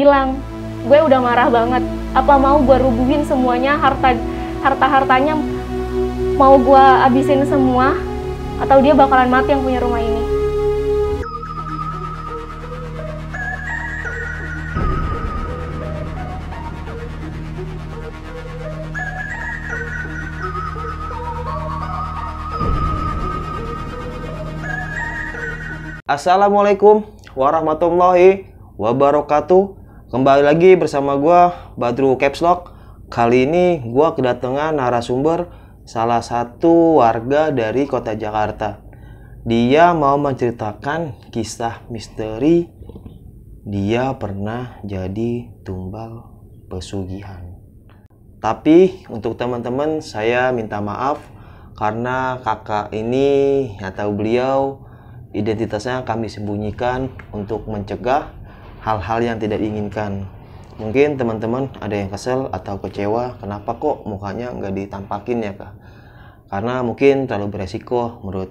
bilang 0.00 0.40
gue 0.88 0.98
udah 1.04 1.20
marah 1.20 1.52
banget. 1.52 1.84
Apa 2.16 2.40
mau 2.40 2.56
gue 2.64 2.80
rubuhin 2.80 3.28
semuanya? 3.28 3.76
Harta 3.76 4.16
harta 4.64 4.86
hartanya 4.88 5.36
mau 6.40 6.56
gue 6.56 6.84
abisin 7.04 7.44
semua? 7.44 7.92
Atau 8.56 8.80
dia 8.80 8.96
bakalan 8.96 9.28
mati 9.28 9.52
yang 9.52 9.60
punya 9.60 9.84
rumah 9.84 10.00
ini? 10.00 10.24
Assalamualaikum 26.08 27.04
warahmatullahi 27.36 28.48
wabarakatuh. 28.80 29.81
Kembali 30.12 30.44
lagi 30.44 30.76
bersama 30.76 31.16
gua 31.16 31.72
Badru 31.72 32.20
Capslock. 32.20 32.76
Kali 33.08 33.48
ini 33.48 33.80
gua 33.80 34.12
kedatangan 34.12 34.76
narasumber 34.76 35.48
salah 35.88 36.20
satu 36.20 37.00
warga 37.00 37.48
dari 37.48 37.88
kota 37.88 38.12
Jakarta. 38.12 38.84
Dia 39.48 39.96
mau 39.96 40.20
menceritakan 40.20 41.32
kisah 41.32 41.88
misteri 41.88 42.68
dia 43.64 44.12
pernah 44.20 44.76
jadi 44.84 45.48
tumbal 45.64 46.28
pesugihan. 46.68 47.56
Tapi 48.36 49.08
untuk 49.08 49.40
teman-teman 49.40 50.04
saya 50.04 50.52
minta 50.52 50.84
maaf 50.84 51.24
karena 51.72 52.36
kakak 52.44 52.92
ini 52.92 53.80
atau 53.80 54.12
beliau 54.12 54.84
identitasnya 55.32 56.04
kami 56.04 56.28
sembunyikan 56.28 57.08
untuk 57.32 57.64
mencegah 57.64 58.41
hal-hal 58.82 59.18
yang 59.22 59.38
tidak 59.38 59.62
diinginkan. 59.62 60.26
Mungkin 60.76 61.14
teman-teman 61.14 61.70
ada 61.78 61.94
yang 61.94 62.10
kesel 62.10 62.50
atau 62.50 62.82
kecewa, 62.82 63.38
kenapa 63.38 63.78
kok 63.78 64.02
mukanya 64.02 64.50
nggak 64.50 64.74
ditampakin 64.74 65.38
ya 65.46 65.52
kak? 65.54 65.72
Karena 66.50 66.82
mungkin 66.84 67.30
terlalu 67.30 67.48
beresiko 67.54 68.20
menurut 68.20 68.50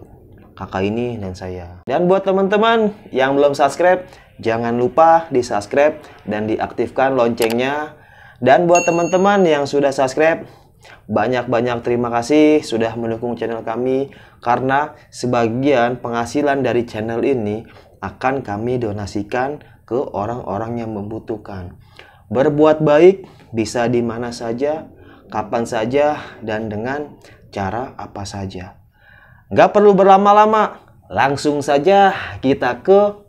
kakak 0.56 0.88
ini 0.88 1.20
dan 1.20 1.36
saya. 1.36 1.84
Dan 1.86 2.08
buat 2.08 2.24
teman-teman 2.24 2.96
yang 3.12 3.36
belum 3.36 3.54
subscribe, 3.54 4.08
jangan 4.40 4.78
lupa 4.80 5.28
di 5.30 5.44
subscribe 5.44 6.00
dan 6.24 6.48
diaktifkan 6.48 7.14
loncengnya. 7.14 8.00
Dan 8.42 8.66
buat 8.66 8.82
teman-teman 8.90 9.46
yang 9.46 9.70
sudah 9.70 9.94
subscribe, 9.94 10.50
banyak-banyak 11.06 11.86
terima 11.86 12.10
kasih 12.10 12.66
sudah 12.66 12.98
mendukung 12.98 13.38
channel 13.38 13.62
kami 13.62 14.10
karena 14.42 14.98
sebagian 15.14 16.02
penghasilan 16.02 16.66
dari 16.66 16.90
channel 16.90 17.22
ini 17.22 17.62
akan 18.02 18.42
kami 18.42 18.82
donasikan 18.82 19.62
ke 19.92 20.00
orang-orang 20.16 20.80
yang 20.80 20.96
membutuhkan. 20.96 21.76
Berbuat 22.32 22.80
baik 22.80 23.28
bisa 23.52 23.92
di 23.92 24.00
mana 24.00 24.32
saja, 24.32 24.88
kapan 25.28 25.68
saja, 25.68 26.16
dan 26.40 26.72
dengan 26.72 27.20
cara 27.52 27.92
apa 28.00 28.24
saja. 28.24 28.80
Nggak 29.52 29.76
perlu 29.76 29.92
berlama-lama, 29.92 30.80
langsung 31.12 31.60
saja 31.60 32.16
kita 32.40 32.80
ke 32.80 33.20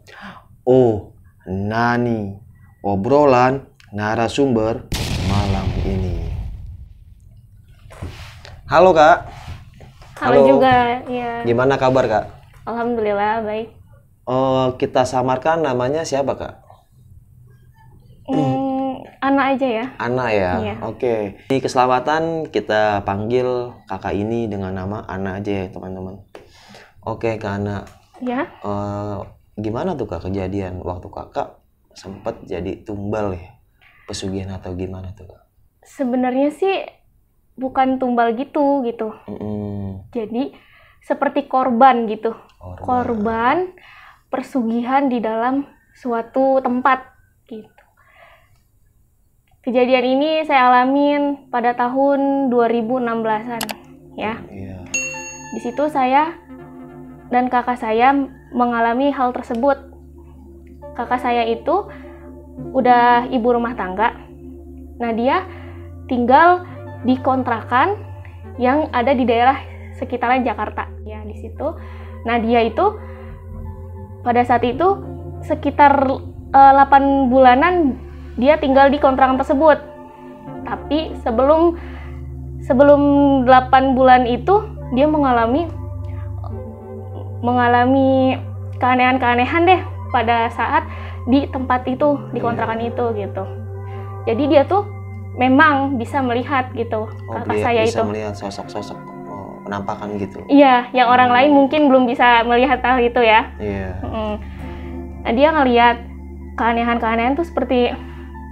Oh 0.63 1.19
Nani, 1.51 2.39
obrolan 2.87 3.67
narasumber 3.91 4.87
malam 5.27 5.67
ini. 5.83 6.31
Halo 8.71 8.95
kak. 8.95 9.27
halo, 10.23 10.39
Halo. 10.39 10.47
juga 10.47 11.03
ya 11.11 11.43
Gimana 11.43 11.75
kabar 11.75 12.07
kak? 12.07 12.25
alhamdulillah 12.63 13.43
baik 13.43 13.75
Oh, 14.23 14.79
kita 14.79 15.03
samarkan 15.03 15.67
namanya 15.67 16.07
siapa 16.07 16.39
kak? 16.39 16.55
Hmm, 18.23 19.03
anak 19.19 19.59
aja 19.59 19.69
ya 19.69 19.87
Ana 19.99 20.31
ya. 20.31 20.53
Iya. 20.57 20.75
Oke. 20.81 21.15
Di 21.51 21.59
keselamatan 21.59 22.47
kita 22.47 23.03
panggil 23.03 23.75
kakak 23.85 24.15
ini 24.15 24.47
dengan 24.47 24.73
nama 24.73 25.03
Ana 25.05 25.43
aja 25.43 25.51
ya 25.53 25.67
teman-teman. 25.69 26.23
Oke 27.03 27.35
kak 27.37 27.59
Ana. 27.59 27.83
ya 28.23 28.47
Eh, 28.63 29.17
gimana 29.59 29.99
tuh 29.99 30.07
kak 30.07 30.23
kejadian 30.23 30.79
waktu 30.81 31.11
kakak 31.11 31.59
sempat 31.93 32.39
jadi 32.47 32.79
tumbal 32.81 33.35
ya 33.35 33.59
pesugihan 34.07 34.55
atau 34.55 34.73
gimana 34.73 35.11
tuh 35.13 35.27
kak? 35.27 35.43
sebenarnya 35.83 36.49
sih 36.49 36.87
bukan 37.53 37.99
tumbal 37.99 38.33
gitu 38.33 38.87
gitu 38.87 39.11
Mm-mm. 39.27 40.07
jadi 40.09 40.55
seperti 41.03 41.51
korban 41.51 42.07
gitu 42.07 42.33
Korban. 42.57 42.87
korban 42.87 43.57
persugihan 44.33 45.13
di 45.13 45.21
dalam 45.21 45.69
suatu 45.93 46.65
tempat 46.65 47.05
gitu. 47.47 47.69
Kejadian 49.63 50.19
ini 50.19 50.31
saya 50.43 50.73
alamin 50.73 51.53
pada 51.53 51.77
tahun 51.77 52.49
2016-an 52.51 53.63
ya. 54.17 54.41
Iya. 54.49 54.79
Di 55.53 55.61
situ 55.61 55.87
saya 55.93 56.33
dan 57.29 57.53
kakak 57.53 57.77
saya 57.77 58.17
mengalami 58.57 59.13
hal 59.13 59.37
tersebut. 59.37 59.79
Kakak 60.97 61.21
saya 61.21 61.47
itu 61.47 61.87
udah 62.73 63.29
ibu 63.31 63.49
rumah 63.53 63.77
tangga. 63.77 64.17
Nah, 64.99 65.13
dia 65.15 65.45
tinggal 66.09 66.67
di 67.07 67.17
kontrakan 67.21 67.97
yang 68.61 68.89
ada 68.93 69.15
di 69.17 69.25
daerah 69.25 69.57
sekitaran 69.97 70.45
Jakarta. 70.45 70.89
Ya, 71.07 71.25
di 71.25 71.37
situ. 71.39 71.73
Nah, 72.29 72.37
dia 72.43 72.67
itu 72.67 72.99
pada 74.23 74.43
saat 74.43 74.63
itu 74.63 74.99
sekitar 75.43 75.93
eh, 76.55 76.73
8 76.75 77.29
bulanan 77.29 77.99
dia 78.39 78.57
tinggal 78.57 78.89
di 78.89 78.97
kontrakan 78.97 79.37
tersebut. 79.37 79.79
Tapi 80.65 81.13
sebelum 81.21 81.77
sebelum 82.63 83.01
8 83.45 83.99
bulan 83.99 84.25
itu 84.25 84.63
dia 84.95 85.05
mengalami 85.05 85.67
mengalami 87.43 88.39
keanehan-keanehan 88.79 89.63
deh 89.67 89.81
pada 90.15 90.47
saat 90.55 90.87
di 91.27 91.47
tempat 91.51 91.87
itu, 91.87 92.19
di 92.31 92.39
Iya. 92.39 92.45
kontrakan 92.45 92.81
itu 92.83 93.05
gitu. 93.15 93.45
Jadi 94.27 94.43
dia 94.47 94.63
tuh 94.63 94.87
memang 95.35 95.99
bisa 95.99 96.23
melihat 96.23 96.71
gitu 96.75 97.09
Oh, 97.09 97.35
kakak 97.35 97.57
dia 97.59 97.65
saya 97.65 97.83
bisa 97.83 97.99
itu. 97.99 98.03
melihat 98.07 98.35
sosok-sosok 98.39 98.99
penampakan 99.73 100.21
gitu. 100.21 100.45
Iya, 100.53 100.93
yang 100.93 101.09
orang 101.09 101.33
lain 101.33 101.57
mungkin 101.57 101.89
belum 101.89 102.05
bisa 102.05 102.45
melihat 102.45 102.85
hal 102.85 103.01
itu 103.01 103.25
ya. 103.25 103.49
Iya. 103.57 103.97
Mm. 104.05 104.37
Nah, 105.25 105.33
dia 105.33 105.49
ngelihat 105.49 105.97
keanehan-keanehan 106.61 107.33
tuh 107.41 107.49
seperti 107.49 107.89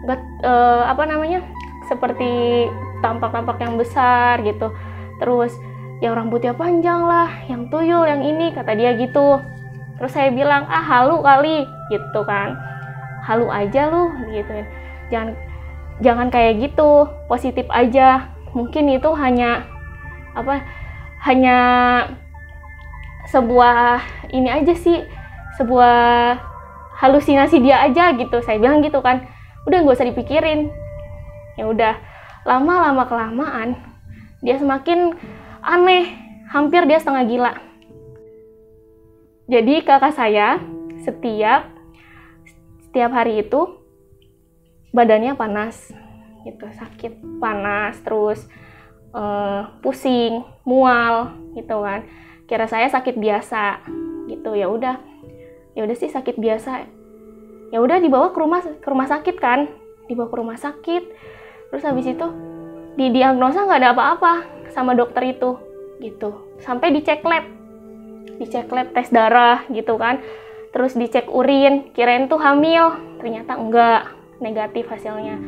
bet- 0.08 0.40
eh, 0.40 0.82
apa 0.88 1.04
namanya? 1.04 1.44
Seperti 1.92 2.64
tampak-tampak 3.04 3.60
yang 3.60 3.76
besar 3.76 4.40
gitu. 4.40 4.72
Terus 5.20 5.52
yang 6.00 6.16
rambutnya 6.16 6.56
panjang 6.56 7.04
lah, 7.04 7.28
yang 7.52 7.68
tuyul, 7.68 8.08
yang 8.08 8.24
ini 8.24 8.56
kata 8.56 8.72
dia 8.72 8.96
gitu. 8.96 9.36
Terus 10.00 10.16
saya 10.16 10.32
bilang, 10.32 10.64
"Ah, 10.72 10.80
halu 10.80 11.20
kali." 11.20 11.68
gitu 11.90 12.22
kan. 12.22 12.54
Halu 13.26 13.50
aja 13.50 13.90
lu 13.90 14.14
gitu. 14.30 14.62
Jangan 15.10 15.34
jangan 15.98 16.30
kayak 16.30 16.70
gitu, 16.70 17.10
positif 17.26 17.66
aja. 17.66 18.30
Mungkin 18.54 18.94
itu 18.94 19.10
hanya 19.18 19.66
apa? 20.38 20.62
Hanya 21.24 21.58
sebuah 23.28 24.00
ini 24.32 24.48
aja 24.48 24.74
sih 24.74 25.04
sebuah 25.60 26.40
halusinasi 27.00 27.60
dia 27.60 27.84
aja 27.84 28.16
gitu. 28.16 28.40
Saya 28.40 28.56
bilang 28.56 28.80
gitu 28.80 29.04
kan 29.04 29.28
udah 29.68 29.78
nggak 29.84 29.96
usah 29.96 30.08
dipikirin. 30.08 30.72
Ya 31.60 31.68
udah 31.68 31.94
lama 32.48 32.88
lama 32.88 33.04
kelamaan 33.04 33.76
dia 34.40 34.56
semakin 34.56 35.12
aneh 35.60 36.16
hampir 36.48 36.88
dia 36.88 36.96
setengah 36.96 37.24
gila. 37.28 37.52
Jadi 39.50 39.84
kakak 39.84 40.16
saya 40.16 40.62
setiap 41.04 41.68
setiap 42.88 43.10
hari 43.12 43.44
itu 43.44 43.80
badannya 44.90 45.38
panas 45.38 45.94
gitu 46.42 46.66
sakit 46.66 47.38
panas 47.38 48.00
terus 48.02 48.48
eh, 49.14 49.62
pusing 49.82 50.42
mual 50.62 51.34
gitu 51.58 51.82
kan. 51.82 52.06
Kira 52.46 52.66
saya 52.66 52.90
sakit 52.90 53.18
biasa 53.18 53.86
gitu. 54.30 54.54
Ya 54.54 54.66
udah 54.70 54.98
ya 55.74 55.86
udah 55.86 55.96
sih 55.96 56.10
sakit 56.10 56.38
biasa. 56.38 56.86
Ya 57.70 57.78
udah 57.78 58.02
dibawa 58.02 58.34
ke 58.34 58.38
rumah 58.38 58.60
ke 58.62 58.88
rumah 58.90 59.06
sakit 59.06 59.36
kan. 59.38 59.70
Dibawa 60.10 60.28
ke 60.30 60.36
rumah 60.38 60.58
sakit. 60.58 61.04
Terus 61.70 61.86
habis 61.86 62.06
itu 62.10 62.26
didiagnosa 62.98 63.62
nggak 63.66 63.80
ada 63.80 63.90
apa-apa 63.94 64.32
sama 64.74 64.98
dokter 64.98 65.30
itu 65.30 65.58
gitu. 66.02 66.58
Sampai 66.62 66.90
dicek 66.90 67.22
lab. 67.22 67.46
Dicek 68.42 68.66
lab 68.70 68.90
tes 68.90 69.10
darah 69.14 69.62
gitu 69.70 69.94
kan. 69.94 70.18
Terus 70.70 70.94
dicek 70.98 71.30
urin 71.30 71.94
kirain 71.94 72.26
tuh 72.26 72.42
hamil. 72.42 72.98
Ternyata 73.22 73.54
enggak 73.54 74.10
negatif 74.42 74.90
hasilnya. 74.90 75.38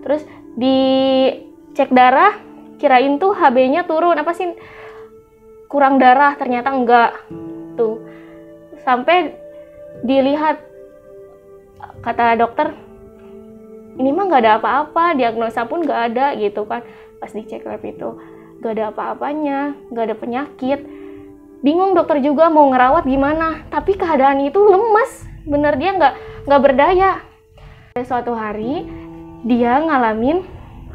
Terus 0.00 0.24
dicek 0.56 1.92
darah 1.92 2.38
kirain 2.76 3.16
tuh 3.16 3.32
HB-nya 3.32 3.84
turun. 3.88 4.16
Apa 4.16 4.32
sih? 4.32 4.52
Kurang 5.66 5.98
darah 5.98 6.36
ternyata 6.38 6.72
enggak. 6.72 7.12
Tuh. 7.74 8.00
Sampai 8.86 9.34
dilihat 10.04 10.62
kata 12.04 12.38
dokter 12.38 12.70
ini 13.96 14.12
mah 14.12 14.28
nggak 14.28 14.42
ada 14.44 14.54
apa-apa 14.60 15.16
diagnosa 15.16 15.64
pun 15.64 15.82
nggak 15.82 16.00
ada 16.12 16.36
gitu 16.36 16.68
kan. 16.68 16.84
Pas 17.16 17.32
dicek 17.32 17.64
lab 17.64 17.82
itu 17.82 18.20
nggak 18.60 18.72
ada 18.76 18.84
apa-apanya 18.92 19.74
nggak 19.90 20.04
ada 20.12 20.16
penyakit. 20.16 20.80
Bingung 21.64 21.96
dokter 21.96 22.20
juga 22.20 22.52
mau 22.52 22.68
ngerawat 22.68 23.08
gimana 23.08 23.64
tapi 23.72 23.96
keadaan 23.96 24.44
itu 24.44 24.60
lemes. 24.60 25.24
Bener 25.48 25.74
dia 25.80 25.96
nggak 25.96 26.14
nggak 26.46 26.62
berdaya. 26.62 27.24
Suatu 28.04 28.36
hari 28.36 28.84
dia 29.48 29.80
ngalamin 29.80 30.44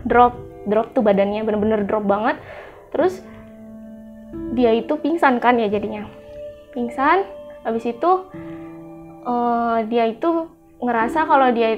drop 0.05 0.50
drop 0.65 0.93
tuh 0.93 1.01
badannya 1.01 1.41
bener-bener 1.45 1.85
drop 1.85 2.05
banget. 2.05 2.37
Terus 2.91 3.23
dia 4.55 4.71
itu 4.75 4.93
pingsan 4.99 5.39
kan 5.39 5.59
ya 5.59 5.67
jadinya. 5.67 6.07
Pingsan 6.71 7.27
habis 7.61 7.85
itu 7.85 8.11
uh, 9.27 9.77
dia 9.85 10.09
itu 10.09 10.49
ngerasa 10.81 11.29
kalau 11.29 11.53
dia 11.53 11.77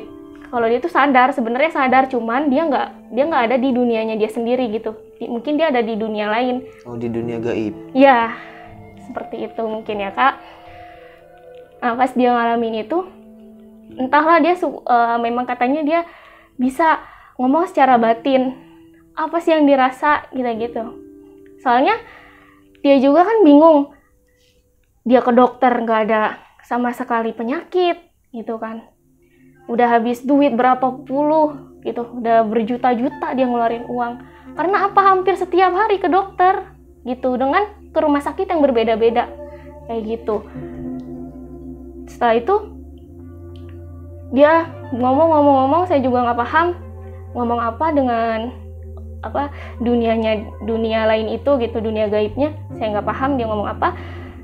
kalau 0.53 0.69
dia 0.69 0.77
tuh 0.77 0.93
sadar 0.93 1.33
sebenarnya 1.33 1.73
sadar 1.73 2.05
cuman 2.07 2.47
dia 2.47 2.63
nggak 2.69 2.89
dia 3.09 3.23
nggak 3.25 3.43
ada 3.49 3.57
di 3.57 3.69
dunianya 3.73 4.15
dia 4.15 4.29
sendiri 4.29 4.69
gitu. 4.69 4.93
Mungkin 5.23 5.57
dia 5.57 5.73
ada 5.73 5.81
di 5.81 5.97
dunia 5.97 6.29
lain. 6.29 6.61
Oh 6.85 6.95
di 6.95 7.09
dunia 7.09 7.41
gaib. 7.41 7.73
Ya 7.97 8.37
seperti 9.03 9.49
itu 9.49 9.63
mungkin 9.65 9.99
ya 9.99 10.13
kak. 10.13 10.39
Nah 11.83 11.99
pas 11.99 12.11
dia 12.15 12.31
ngalamin 12.31 12.85
itu 12.85 13.03
entahlah 13.97 14.39
dia 14.39 14.55
uh, 14.61 15.17
memang 15.19 15.45
katanya 15.45 15.81
dia 15.83 16.01
bisa 16.55 17.01
ngomong 17.37 17.65
secara 17.65 17.97
batin 17.97 18.55
apa 19.13 19.37
sih 19.41 19.53
yang 19.53 19.69
dirasa 19.69 20.25
gitu 20.33 20.49
gitu. 20.57 20.83
Soalnya 21.61 21.95
dia 22.81 22.97
juga 22.99 23.23
kan 23.23 23.45
bingung. 23.45 23.93
Dia 25.05 25.19
ke 25.21 25.31
dokter 25.35 25.71
nggak 25.71 25.99
ada 26.09 26.39
sama 26.65 26.91
sekali 26.95 27.35
penyakit 27.35 27.99
gitu 28.33 28.57
kan. 28.57 28.87
Udah 29.69 29.99
habis 29.99 30.25
duit 30.25 30.55
berapa 30.57 31.03
puluh 31.05 31.79
gitu. 31.85 32.03
Udah 32.19 32.43
berjuta-juta 32.43 33.35
dia 33.35 33.45
ngeluarin 33.47 33.85
uang. 33.87 34.13
Karena 34.53 34.87
apa? 34.89 35.01
Hampir 35.01 35.35
setiap 35.37 35.71
hari 35.75 35.99
ke 35.99 36.07
dokter 36.07 36.73
gitu. 37.05 37.35
Dengan 37.37 37.69
ke 37.93 37.99
rumah 38.01 38.23
sakit 38.23 38.49
yang 38.49 38.63
berbeda-beda. 38.63 39.29
Kayak 39.87 40.01
gitu. 40.07 40.35
Setelah 42.07 42.35
itu 42.39 42.55
dia 44.33 44.65
ngomong-ngomong-ngomong 44.89 45.85
saya 45.85 46.01
juga 46.01 46.25
nggak 46.25 46.39
paham 46.41 46.67
ngomong 47.37 47.59
apa 47.61 47.85
dengan 47.93 48.62
apa 49.23 49.49
dunianya 49.79 50.51
dunia 50.67 51.07
lain 51.07 51.31
itu 51.31 51.55
gitu 51.57 51.79
dunia 51.79 52.11
gaibnya 52.11 52.51
saya 52.75 52.99
nggak 52.99 53.07
paham 53.07 53.39
dia 53.39 53.47
ngomong 53.47 53.71
apa. 53.71 53.95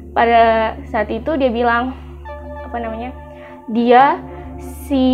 Pada 0.10 0.74
saat 0.90 1.12
itu 1.14 1.38
dia 1.38 1.54
bilang 1.54 1.94
apa 2.66 2.78
namanya 2.82 3.14
dia 3.70 4.18
si 4.90 5.06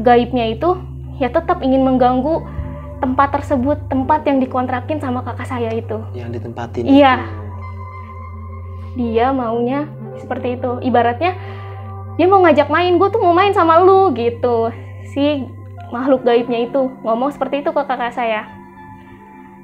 gaibnya 0.00 0.56
itu 0.56 0.78
ya 1.20 1.28
tetap 1.28 1.60
ingin 1.60 1.84
mengganggu 1.84 2.40
tempat 2.98 3.30
tersebut 3.30 3.78
tempat 3.86 4.26
yang 4.26 4.38
dikontrakin 4.40 4.98
sama 5.02 5.22
kakak 5.26 5.46
saya 5.46 5.70
itu. 5.74 5.98
Yang 6.16 6.40
ditempatin 6.40 6.86
iya. 6.88 7.26
Dia 8.96 9.30
maunya 9.30 9.86
seperti 10.18 10.58
itu. 10.58 10.82
Ibaratnya 10.82 11.36
dia 12.18 12.26
mau 12.26 12.42
ngajak 12.42 12.66
main 12.66 12.98
gue 12.98 13.08
tuh 13.12 13.22
mau 13.22 13.34
main 13.36 13.54
sama 13.54 13.78
lu 13.78 14.10
gitu. 14.16 14.72
Si 15.14 15.46
makhluk 15.94 16.26
gaibnya 16.26 16.68
itu 16.68 16.90
ngomong 17.04 17.32
seperti 17.32 17.64
itu 17.64 17.70
ke 17.72 17.82
kakak 17.86 18.12
saya 18.12 18.57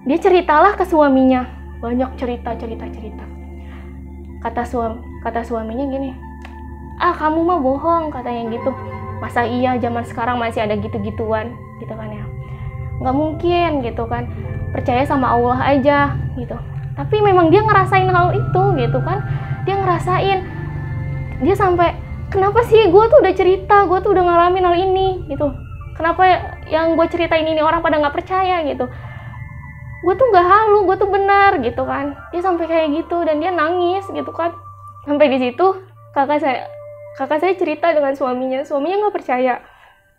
dia 0.04 0.18
ceritalah 0.20 0.76
ke 0.76 0.84
suaminya. 0.84 1.48
Banyak 1.80 2.16
cerita 2.20 2.52
cerita 2.56 2.84
cerita. 2.92 3.24
Kata 4.44 4.62
suami 4.68 5.00
kata 5.24 5.40
suaminya 5.40 5.88
gini 5.88 6.12
ah 7.00 7.16
kamu 7.16 7.40
mah 7.42 7.58
bohong 7.60 8.12
katanya 8.12 8.52
gitu. 8.52 8.70
Masa 9.18 9.48
iya 9.48 9.80
zaman 9.80 10.04
sekarang 10.04 10.36
masih 10.36 10.62
ada 10.62 10.76
gitu-gituan 10.76 11.56
gitu 11.80 11.92
kan 11.96 12.08
ya. 12.12 12.24
Nggak 13.00 13.16
mungkin 13.16 13.70
gitu 13.80 14.04
kan. 14.04 14.28
Percaya 14.76 15.02
sama 15.08 15.32
Allah 15.32 15.58
aja 15.64 16.14
gitu. 16.36 16.54
Tapi 16.94 17.16
memang 17.24 17.50
dia 17.50 17.64
ngerasain 17.64 18.06
hal 18.06 18.36
itu 18.36 18.62
gitu 18.78 18.98
kan. 19.02 19.24
Dia 19.64 19.80
ngerasain 19.80 20.38
dia 21.40 21.54
sampai 21.56 21.96
kenapa 22.28 22.62
sih 22.68 22.92
gue 22.92 23.04
tuh 23.10 23.18
udah 23.24 23.34
cerita 23.34 23.88
gue 23.88 23.98
tuh 24.04 24.12
udah 24.12 24.24
ngalamin 24.28 24.64
hal 24.68 24.76
ini 24.76 25.08
gitu. 25.32 25.48
Kenapa 25.96 26.26
yang 26.68 26.98
gue 26.98 27.06
ceritain 27.08 27.46
ini 27.46 27.62
orang 27.64 27.80
pada 27.80 27.96
nggak 27.96 28.14
percaya 28.14 28.60
gitu 28.68 28.90
gue 30.04 30.14
tuh 30.20 30.26
nggak 30.28 30.46
halu 30.46 30.78
gue 30.84 30.96
tuh 31.00 31.08
benar 31.08 31.56
gitu 31.64 31.82
kan. 31.88 32.12
Dia 32.30 32.44
sampai 32.44 32.68
kayak 32.68 32.88
gitu 32.92 33.24
dan 33.24 33.40
dia 33.40 33.48
nangis 33.48 34.04
gitu 34.12 34.32
kan. 34.36 34.52
Sampai 35.08 35.32
di 35.32 35.40
situ 35.40 35.66
kakak 36.12 36.44
saya 36.44 36.68
kakak 37.16 37.40
saya 37.40 37.52
cerita 37.56 37.88
dengan 37.96 38.12
suaminya. 38.12 38.60
Suaminya 38.68 39.08
nggak 39.08 39.16
percaya. 39.16 39.64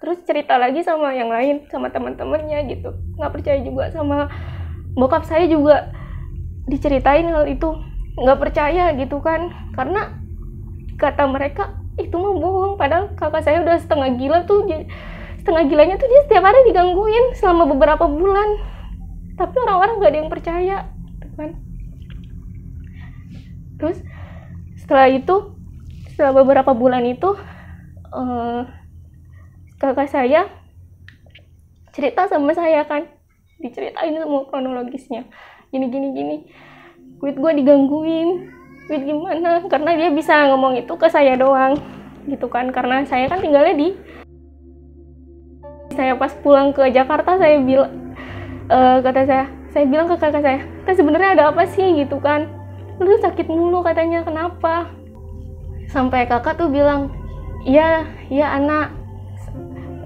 Terus 0.01 0.17
cerita 0.25 0.57
lagi 0.57 0.81
sama 0.81 1.13
yang 1.13 1.29
lain 1.29 1.69
sama 1.69 1.93
teman-temannya 1.93 2.65
gitu. 2.73 2.97
Nggak 3.21 3.31
percaya 3.31 3.57
juga 3.61 3.93
sama 3.93 4.25
bokap 4.97 5.23
saya 5.29 5.45
juga. 5.45 5.93
Diceritain 6.65 7.29
hal 7.29 7.45
itu. 7.45 7.69
Nggak 8.17 8.41
percaya 8.41 8.89
gitu 8.97 9.21
kan. 9.21 9.53
Karena 9.77 10.17
kata 10.97 11.29
mereka 11.29 11.77
itu 12.01 12.17
mah 12.17 12.33
bohong. 12.33 12.73
Padahal 12.81 13.13
kakak 13.13 13.45
saya 13.45 13.61
udah 13.61 13.77
setengah 13.77 14.17
gila 14.17 14.49
tuh 14.49 14.65
setengah 15.45 15.69
gilanya 15.69 15.95
tuh 16.01 16.09
dia 16.09 16.21
setiap 16.25 16.41
hari 16.41 16.57
digangguin 16.73 17.37
selama 17.37 17.69
beberapa 17.69 18.09
bulan 18.09 18.57
tapi 19.35 19.55
orang-orang 19.59 19.99
gak 19.99 20.11
ada 20.11 20.19
yang 20.23 20.31
percaya 20.31 20.77
gitu 21.11 21.27
kan. 21.35 21.49
Terus 23.75 23.97
setelah 24.79 25.11
itu 25.11 25.35
setelah 26.15 26.31
beberapa 26.43 26.71
bulan 26.71 27.03
itu 27.03 27.35
uh, 28.15 28.63
kakak 29.75 30.07
saya 30.07 30.47
cerita 31.91 32.31
sama 32.31 32.55
saya 32.55 32.87
kan. 32.87 33.11
Diceritain 33.59 34.15
semua 34.15 34.47
kronologisnya. 34.47 35.27
Gini 35.71 35.91
gini 35.91 36.07
gini. 36.15 36.37
Duit 37.19 37.35
gue 37.35 37.51
digangguin. 37.59 38.29
Duit 38.87 39.03
gimana? 39.03 39.63
Karena 39.67 39.91
dia 39.99 40.09
bisa 40.11 40.47
ngomong 40.51 40.79
itu 40.79 40.93
ke 40.95 41.07
saya 41.11 41.35
doang 41.35 41.75
gitu 42.31 42.47
kan. 42.47 42.71
Karena 42.71 43.03
saya 43.03 43.27
kan 43.27 43.43
tinggalnya 43.43 43.75
di 43.75 43.89
saya 45.95 46.15
pas 46.19 46.35
pulang 46.43 46.75
ke 46.75 46.91
Jakarta 46.91 47.39
saya 47.39 47.59
bilang 47.63 48.04
uh, 48.69 48.97
kata 49.01 49.21
saya 49.25 49.45
saya 49.75 49.85
bilang 49.91 50.07
ke 50.07 50.15
kakak 50.15 50.43
saya 50.43 50.59
kita 50.85 51.01
sebenarnya 51.01 51.29
ada 51.35 51.43
apa 51.49 51.65
sih 51.65 52.05
gitu 52.05 52.21
kan. 52.21 52.45
Lu 53.01 53.11
sakit 53.19 53.49
mulu 53.49 53.83
katanya 53.83 54.23
kenapa? 54.23 54.87
Sampai 55.89 56.29
kakak 56.29 56.55
tuh 56.61 56.69
bilang 56.69 57.11
iya 57.65 58.05
iya 58.29 58.55
anak. 58.55 58.93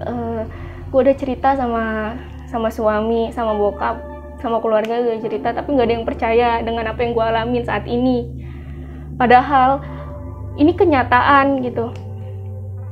Uh, 0.00 0.08
eh, 0.08 0.40
gue 0.88 1.00
udah 1.04 1.16
cerita 1.20 1.54
sama 1.54 2.16
sama 2.48 2.72
suami 2.72 3.30
sama 3.30 3.54
bokap 3.54 4.00
sama 4.40 4.58
keluarga 4.64 5.04
gue 5.04 5.20
cerita 5.20 5.52
tapi 5.52 5.76
nggak 5.76 5.86
ada 5.86 5.94
yang 6.00 6.08
percaya 6.08 6.48
dengan 6.64 6.88
apa 6.88 7.04
yang 7.04 7.12
gue 7.12 7.24
alamin 7.24 7.62
saat 7.62 7.84
ini. 7.84 8.26
Padahal 9.20 9.84
ini 10.56 10.72
kenyataan 10.72 11.60
gitu. 11.60 11.92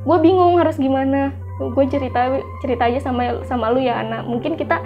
Gue 0.05 0.17
bingung 0.21 0.61
harus 0.61 0.77
gimana. 0.77 1.33
Gue 1.59 1.89
cerita 1.89 2.39
cerita 2.61 2.87
aja 2.87 3.01
sama 3.01 3.41
sama 3.49 3.73
lu 3.73 3.81
ya 3.81 3.99
anak. 3.99 4.29
Mungkin 4.29 4.55
kita 4.55 4.79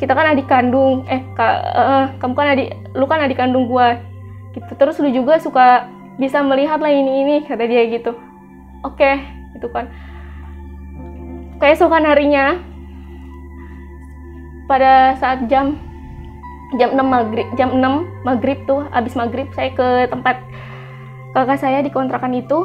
kita 0.00 0.16
kan 0.16 0.32
adik 0.32 0.48
kandung 0.48 1.04
eh 1.12 1.20
ka, 1.36 1.46
uh, 1.76 2.04
kamu 2.16 2.32
kan 2.32 2.48
adik 2.56 2.68
lu 2.96 3.04
kan 3.04 3.20
adik 3.20 3.36
kandung 3.36 3.68
gua. 3.68 4.00
Gitu. 4.56 4.72
Terus 4.80 4.96
lu 4.96 5.12
juga 5.12 5.36
suka 5.36 5.84
bisa 6.16 6.40
melihat 6.40 6.80
lah 6.80 6.88
ini 6.88 7.20
ini 7.20 7.34
kata 7.44 7.68
dia 7.68 7.84
gitu. 7.92 8.16
Oke 8.80 8.96
okay, 8.96 9.14
gitu 9.52 9.68
kan. 9.68 9.92
Keesokan 11.60 12.08
harinya 12.08 12.56
pada 14.64 15.20
saat 15.20 15.44
jam 15.52 15.76
jam 16.80 16.96
6 16.96 17.04
maghrib 17.04 17.46
jam 17.60 17.76
6 17.76 18.24
maghrib 18.24 18.58
tuh 18.64 18.88
abis 18.96 19.18
maghrib 19.18 19.52
saya 19.52 19.74
ke 19.76 20.08
tempat 20.08 20.40
kakak 21.36 21.60
saya 21.60 21.84
di 21.84 21.92
kontrakan 21.92 22.40
itu. 22.40 22.64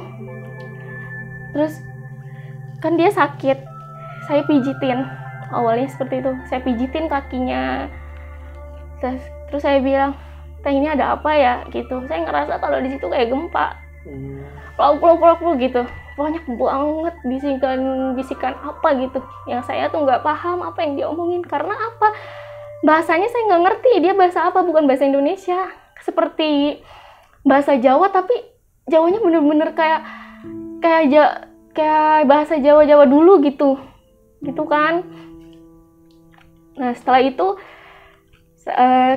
Terus 1.51 1.83
kan 2.79 2.95
dia 2.95 3.11
sakit 3.11 3.59
saya 4.31 4.41
pijitin 4.47 5.24
awalnya 5.51 5.89
seperti 5.89 6.21
itu. 6.23 6.31
Saya 6.49 6.59
pijitin 6.63 7.05
kakinya. 7.09 7.89
Terus, 9.01 9.23
terus 9.51 9.63
saya 9.63 9.81
bilang 9.83 10.17
teh 10.65 10.73
ini 10.73 10.89
ada 10.89 11.13
apa 11.17 11.31
ya? 11.35 11.53
Gitu. 11.69 12.05
Saya 12.09 12.25
ngerasa 12.25 12.57
kalau 12.57 12.81
di 12.81 12.89
situ 12.93 13.05
kayak 13.05 13.29
gempa. 13.29 13.77
Peluk 14.75 14.97
peluk 15.01 15.17
peluk 15.21 15.37
peluk 15.41 15.57
gitu. 15.61 15.81
Banyak 16.15 16.43
banget 16.47 17.15
bisikan 17.27 17.79
bisikan 18.15 18.53
apa 18.63 18.89
gitu. 18.97 19.19
Yang 19.45 19.61
saya 19.67 19.91
tuh 19.91 20.07
nggak 20.07 20.23
paham 20.23 20.63
apa 20.63 20.79
yang 20.81 20.93
dia 20.97 21.05
omongin 21.11 21.43
karena 21.45 21.75
apa? 21.75 22.15
Bahasanya 22.81 23.27
saya 23.29 23.43
nggak 23.51 23.63
ngerti. 23.67 23.91
Dia 24.01 24.13
bahasa 24.17 24.47
apa? 24.47 24.65
Bukan 24.65 24.89
bahasa 24.89 25.05
Indonesia. 25.05 25.69
Seperti 26.01 26.81
bahasa 27.45 27.77
Jawa 27.77 28.09
tapi 28.09 28.55
Jawanya 28.85 29.17
bener-bener 29.17 29.73
kayak 29.73 30.01
kayak 30.77 31.03
ja, 31.09 31.25
kayak 31.73 32.29
bahasa 32.29 32.61
Jawa 32.61 32.85
Jawa 32.85 33.09
dulu 33.09 33.41
gitu. 33.41 33.81
Gitu 34.45 34.63
kan 34.69 35.01
nah 36.75 36.91
setelah 36.91 37.21
itu 37.23 37.55
uh, 38.67 39.15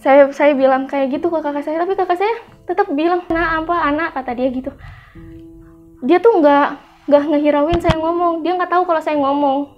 saya 0.00 0.32
saya 0.32 0.52
bilang 0.56 0.88
kayak 0.88 1.20
gitu 1.20 1.28
ke 1.28 1.38
kakak 1.44 1.64
saya 1.64 1.84
tapi 1.84 1.92
kakak 1.92 2.16
saya 2.16 2.34
tetap 2.64 2.88
bilang 2.92 3.24
nah 3.28 3.60
apa 3.60 3.74
anak? 3.84 4.16
kata 4.16 4.32
dia 4.32 4.48
gitu. 4.48 4.72
Dia 6.00 6.18
tuh 6.24 6.40
nggak 6.40 6.68
nggak 7.08 7.22
ngehirauin 7.28 7.80
saya 7.80 8.00
ngomong. 8.00 8.40
Dia 8.40 8.56
nggak 8.56 8.72
tahu 8.72 8.82
kalau 8.88 9.02
saya 9.04 9.20
ngomong. 9.20 9.76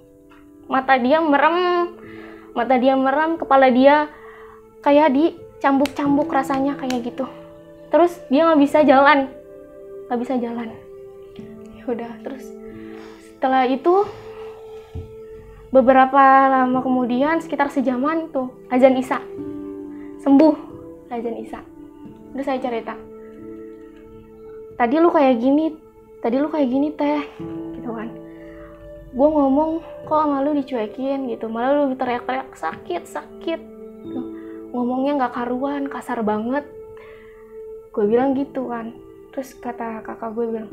Mata 0.71 0.95
dia 0.95 1.19
merem 1.19 1.91
mata 2.55 2.75
dia 2.79 2.95
merem 2.95 3.35
kepala 3.35 3.67
dia 3.67 4.07
kayak 4.79 5.11
dicambuk-cambuk 5.11 6.31
rasanya 6.31 6.79
kayak 6.79 7.03
gitu. 7.03 7.27
Terus 7.91 8.15
dia 8.31 8.47
nggak 8.47 8.61
bisa 8.63 8.79
jalan 8.87 9.27
nggak 10.07 10.19
bisa 10.19 10.35
jalan. 10.39 10.69
Ya 11.75 11.83
udah 11.83 12.11
terus 12.23 12.45
setelah 13.35 13.67
itu 13.67 14.07
beberapa 15.73 16.21
lama 16.53 16.85
kemudian 16.85 17.41
sekitar 17.41 17.73
sejaman 17.73 18.29
tuh 18.29 18.53
azan 18.69 18.93
isya. 18.93 19.17
Sembuh 20.21 20.55
azan 21.09 21.37
isya. 21.41 21.59
Terus 22.33 22.45
saya 22.45 22.61
cerita 22.61 22.93
tadi 24.77 24.97
lu 24.97 25.09
kayak 25.09 25.37
gini 25.37 25.73
tadi 26.21 26.37
lu 26.37 26.49
kayak 26.49 26.69
gini 26.69 26.93
teh 26.93 27.25
gitu 27.73 27.89
kan. 27.89 28.09
Gue 29.13 29.27
ngomong 29.29 29.81
kok 30.05 30.17
sama 30.25 30.41
lu 30.41 30.57
dicuekin? 30.57 31.29
gitu. 31.29 31.49
Malah 31.49 31.85
lu 31.85 31.93
teriak-teriak 31.97 32.53
sakit 32.53 33.03
sakit. 33.05 33.59
Tuh, 34.09 34.25
ngomongnya 34.73 35.25
nggak 35.25 35.33
karuan 35.37 35.89
kasar 35.89 36.21
banget. 36.25 36.65
Gue 37.93 38.05
bilang 38.09 38.33
gitu 38.33 38.69
kan. 38.69 38.93
Terus 39.33 39.57
kata 39.57 40.05
kakak 40.05 40.37
gue 40.37 40.45
bilang 40.45 40.69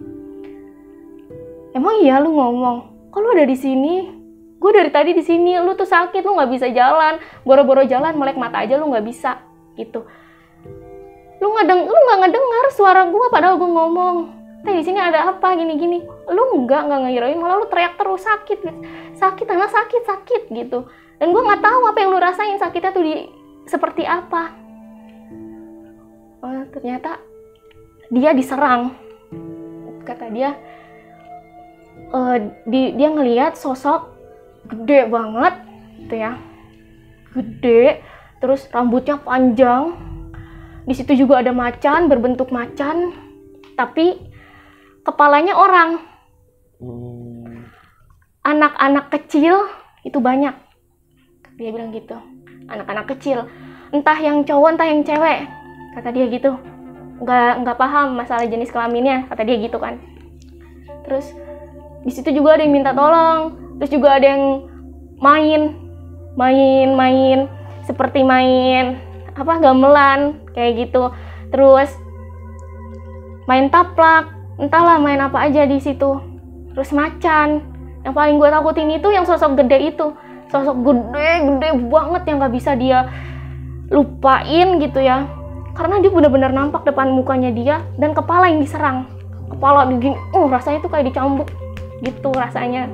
emang 1.73 1.97
iya 2.04 2.21
lu 2.21 2.37
ngomong? 2.37 3.09
Kok 3.09 3.21
lu 3.21 3.28
ada 3.33 3.49
di 3.49 3.57
sini 3.57 4.20
gue 4.61 4.71
dari 4.76 4.93
tadi 4.93 5.17
di 5.17 5.25
sini 5.25 5.57
lu 5.57 5.73
tuh 5.73 5.88
sakit 5.88 6.21
lu 6.21 6.37
nggak 6.37 6.52
bisa 6.52 6.67
jalan. 6.69 7.17
Boro-boro 7.49 7.81
jalan 7.88 8.12
melek 8.21 8.37
mata 8.37 8.61
aja 8.61 8.76
lu 8.76 8.93
nggak 8.93 9.07
bisa 9.09 9.40
gitu. 9.81 10.05
Lu 11.40 11.47
nggak 11.57 11.67
deng 11.67 11.88
lu 11.88 11.97
nggak 11.97 12.19
ngedengar 12.29 12.67
suara 12.76 13.09
gue 13.09 13.26
padahal 13.33 13.57
gue 13.57 13.71
ngomong. 13.73 14.17
Teh 14.61 14.76
di 14.76 14.85
sini 14.85 15.00
ada 15.00 15.33
apa? 15.33 15.57
Gini-gini. 15.57 16.05
Lu 16.29 16.61
nggak 16.61 16.83
nggak 16.85 17.00
ngirain 17.09 17.40
malah 17.40 17.64
lu 17.64 17.67
teriak 17.73 17.97
terus 17.97 18.21
sakit 18.29 18.61
sakit 19.17 19.45
karena 19.49 19.64
sakit 19.73 20.02
sakit 20.05 20.43
gitu. 20.52 20.85
Dan 21.17 21.33
gue 21.33 21.40
nggak 21.40 21.64
tahu 21.64 21.81
apa 21.88 21.99
yang 22.05 22.11
lu 22.12 22.21
rasain 22.21 22.61
sakitnya 22.61 22.93
tuh 22.93 23.05
di 23.05 23.14
seperti 23.64 24.05
apa. 24.05 24.52
Oh, 26.45 26.64
ternyata 26.69 27.17
dia 28.12 28.37
diserang. 28.37 28.93
Kata 30.05 30.29
dia 30.29 30.52
uh, 32.12 32.37
di, 32.67 32.93
dia 32.97 33.09
ngelihat 33.09 33.57
sosok 33.57 34.20
gede 34.71 35.11
banget 35.11 35.55
gitu 36.07 36.15
ya. 36.17 36.33
Gede 37.35 38.03
terus 38.41 38.67
rambutnya 38.71 39.21
panjang. 39.21 39.95
Di 40.87 40.95
situ 40.97 41.12
juga 41.27 41.45
ada 41.45 41.53
macan 41.53 42.09
berbentuk 42.09 42.50
macan 42.50 43.12
tapi 43.77 44.19
kepalanya 45.05 45.55
orang. 45.55 46.00
Anak-anak 48.41 49.12
kecil 49.12 49.69
itu 50.03 50.19
banyak. 50.19 50.57
Dia 51.61 51.71
bilang 51.71 51.93
gitu. 51.93 52.17
Anak-anak 52.71 53.12
kecil. 53.17 53.45
Entah 53.93 54.17
yang 54.17 54.47
cowok 54.47 54.69
entah 54.75 54.89
yang 54.89 55.03
cewek. 55.05 55.45
Kata 55.99 56.09
dia 56.15 56.27
gitu. 56.31 56.57
Nggak 57.21 57.53
nggak 57.67 57.77
paham 57.77 58.17
masalah 58.17 58.49
jenis 58.49 58.73
kelaminnya. 58.73 59.29
Kata 59.29 59.45
dia 59.45 59.61
gitu 59.61 59.77
kan. 59.77 60.00
Terus 61.05 61.37
di 62.00 62.12
situ 62.15 62.33
juga 62.33 62.57
ada 62.57 62.65
yang 62.65 62.73
minta 62.73 62.97
tolong 62.97 63.70
terus 63.81 63.97
juga 63.97 64.21
ada 64.21 64.37
yang 64.37 64.69
main 65.25 65.73
main 66.37 66.89
main 66.93 67.39
seperti 67.89 68.21
main 68.21 69.01
apa 69.33 69.57
gamelan 69.57 70.45
kayak 70.53 70.87
gitu. 70.87 71.09
Terus 71.49 71.91
main 73.49 73.73
taplak 73.73 74.31
entahlah 74.61 75.01
main 75.01 75.19
apa 75.19 75.49
aja 75.49 75.65
di 75.65 75.81
situ. 75.81 76.21
Terus 76.77 76.93
macan 76.93 77.65
yang 78.05 78.15
paling 78.15 78.37
gue 78.37 78.49
takutin 78.53 78.93
itu 78.93 79.09
yang 79.11 79.25
sosok 79.25 79.59
gede 79.65 79.97
itu. 79.97 80.13
Sosok 80.53 80.77
gede 80.85 81.31
gede 81.49 81.69
banget 81.89 82.23
yang 82.29 82.37
nggak 82.45 82.55
bisa 82.55 82.77
dia 82.77 83.09
lupain 83.89 84.77
gitu 84.77 85.01
ya. 85.01 85.25
Karena 85.73 86.05
dia 86.05 86.13
benar-benar 86.13 86.53
nampak 86.53 86.85
depan 86.85 87.11
mukanya 87.17 87.49
dia 87.49 87.81
dan 87.97 88.13
kepala 88.13 88.53
yang 88.53 88.61
diserang. 88.61 89.09
Kepala 89.51 89.89
digini 89.89 90.15
uh 90.37 90.47
rasanya 90.47 90.85
tuh 90.85 90.93
kayak 90.93 91.11
dicambuk 91.11 91.49
gitu 92.01 92.33
rasanya 92.33 92.87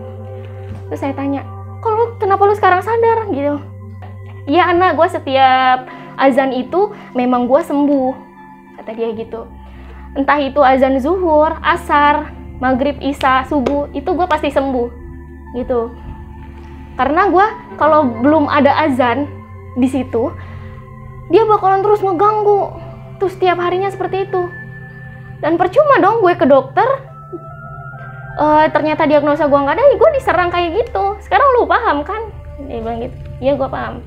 terus 0.89 1.01
saya 1.03 1.15
tanya 1.15 1.47
kalau 1.87 2.19
kenapa 2.19 2.43
lu 2.47 2.55
sekarang 2.57 2.83
sadar? 2.83 3.31
Gitu. 3.31 3.63
Iya 4.47 4.71
anak 4.75 4.99
gue 4.99 5.09
setiap 5.11 5.87
azan 6.17 6.51
itu 6.55 6.95
memang 7.13 7.47
gue 7.47 7.61
sembuh 7.63 8.13
kata 8.81 8.91
dia 8.95 9.11
gitu. 9.15 9.47
Entah 10.17 10.41
itu 10.41 10.63
azan 10.65 10.97
zuhur 11.03 11.55
asar 11.61 12.33
maghrib 12.59 12.97
isya 13.05 13.45
subuh 13.47 13.93
itu 13.93 14.07
gue 14.07 14.27
pasti 14.27 14.49
sembuh 14.49 14.89
gitu. 15.59 15.93
Karena 16.97 17.29
gue 17.29 17.47
kalau 17.77 18.09
belum 18.25 18.49
ada 18.49 18.73
azan 18.89 19.29
di 19.77 19.87
situ 19.87 20.33
dia 21.29 21.43
bakalan 21.45 21.83
terus 21.85 22.01
ngeganggu 22.01 22.73
tuh 23.19 23.31
setiap 23.31 23.61
harinya 23.61 23.91
seperti 23.91 24.31
itu. 24.31 24.43
Dan 25.45 25.61
percuma 25.61 26.01
dong 26.01 26.25
gue 26.25 26.33
ke 26.33 26.49
dokter 26.49 26.87
uh, 28.39 28.65
ternyata 28.71 29.09
diagnosa 29.09 29.49
gue 29.49 29.59
nggak 29.59 29.77
ada 29.77 29.85
ya 29.85 29.95
gue 29.97 30.11
diserang 30.17 30.51
kayak 30.53 30.85
gitu. 30.85 31.05
Sekarang 31.25 31.49
lu 31.59 31.67
paham 31.67 32.05
kan? 32.05 32.23
Dia 32.69 32.81
bilang 32.81 33.01
gitu. 33.03 33.17
Iya 33.41 33.53
gue 33.57 33.69
paham. 33.69 34.05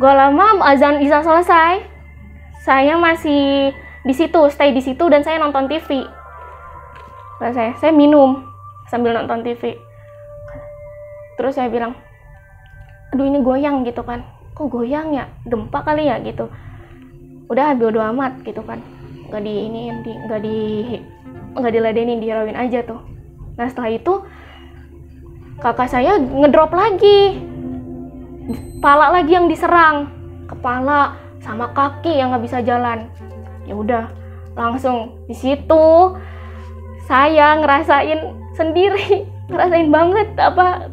Gue 0.00 0.12
lama 0.12 0.60
azan 0.64 1.00
bisa 1.00 1.24
selesai. 1.24 1.84
Saya 2.62 2.94
masih 2.94 3.74
di 4.02 4.14
situ 4.14 4.40
stay 4.50 4.74
di 4.74 4.82
situ 4.82 5.06
dan 5.06 5.22
saya 5.22 5.38
nonton 5.38 5.70
TV 5.70 6.02
saya 7.38 7.74
saya 7.78 7.90
minum 7.90 8.46
sambil 8.86 9.14
nonton 9.18 9.42
TV 9.42 9.74
terus 11.34 11.58
saya 11.58 11.66
bilang 11.66 11.98
aduh 13.10 13.26
ini 13.26 13.42
goyang 13.42 13.82
gitu 13.82 14.00
kan. 14.06 14.24
Kok 14.56 14.68
goyang 14.72 15.12
ya? 15.12 15.28
Gempa 15.44 15.84
kali 15.84 16.06
ya 16.08 16.16
gitu. 16.22 16.48
Udah 17.50 17.76
bodo 17.76 18.00
amat 18.00 18.40
gitu 18.46 18.64
kan. 18.64 18.80
Nggak 19.28 19.42
di 19.42 19.54
ini 19.68 19.82
nggak 20.28 20.40
di 20.40 20.58
nggak 21.52 21.72
diladenin 21.72 22.20
dirawin 22.20 22.56
aja 22.56 22.84
tuh. 22.84 23.00
Nah 23.56 23.66
setelah 23.68 23.92
itu 23.92 24.24
kakak 25.60 25.88
saya 25.92 26.16
ngedrop 26.18 26.72
lagi. 26.72 27.40
Kepala 28.78 29.14
lagi 29.14 29.32
yang 29.36 29.46
diserang. 29.46 30.10
Kepala 30.48 31.16
sama 31.38 31.70
kaki 31.70 32.18
yang 32.18 32.34
nggak 32.34 32.44
bisa 32.44 32.58
jalan. 32.64 33.08
Ya 33.68 33.74
udah 33.76 34.04
langsung 34.58 35.22
di 35.28 35.36
situ 35.36 36.16
saya 37.06 37.60
ngerasain 37.60 38.20
sendiri. 38.56 39.24
Ngerasain 39.52 39.90
banget 39.92 40.28
apa 40.40 40.88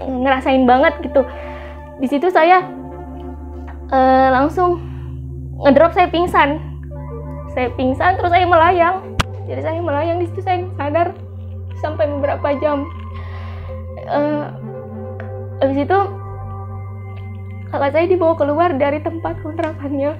ngerasain 0.00 0.64
banget 0.66 0.94
gitu. 1.06 1.22
Di 2.00 2.08
situ 2.08 2.32
saya 2.32 2.64
uh, 3.92 4.28
langsung 4.32 4.80
ngedrop 5.60 5.92
saya 5.92 6.08
pingsan 6.08 6.69
saya 7.54 7.68
pingsan 7.74 8.18
terus 8.18 8.30
saya 8.30 8.46
melayang. 8.46 9.18
Jadi 9.50 9.60
saya 9.66 9.82
melayang 9.82 10.22
di 10.22 10.26
situ 10.30 10.40
saya 10.46 10.62
sadar 10.78 11.14
sampai 11.82 12.06
beberapa 12.06 12.48
jam. 12.62 12.86
Uh, 14.10 14.54
habis 15.58 15.86
itu 15.86 15.98
kakak 17.70 17.90
saya 17.94 18.06
dibawa 18.06 18.34
keluar 18.38 18.70
dari 18.74 19.02
tempat 19.02 19.38
kontrakannya. 19.42 20.14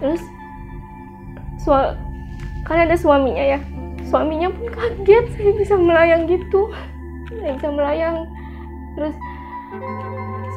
Terus 0.00 0.22
sua 1.62 1.94
kan 2.66 2.88
ada 2.88 2.96
suaminya 2.98 3.56
ya. 3.56 3.60
Suaminya 4.10 4.50
pun 4.50 4.66
kaget 4.74 5.26
saya 5.38 5.52
bisa 5.54 5.74
melayang 5.78 6.26
gitu. 6.26 6.72
Saya 7.30 7.52
bisa 7.54 7.68
melayang. 7.70 8.26
Terus 8.98 9.14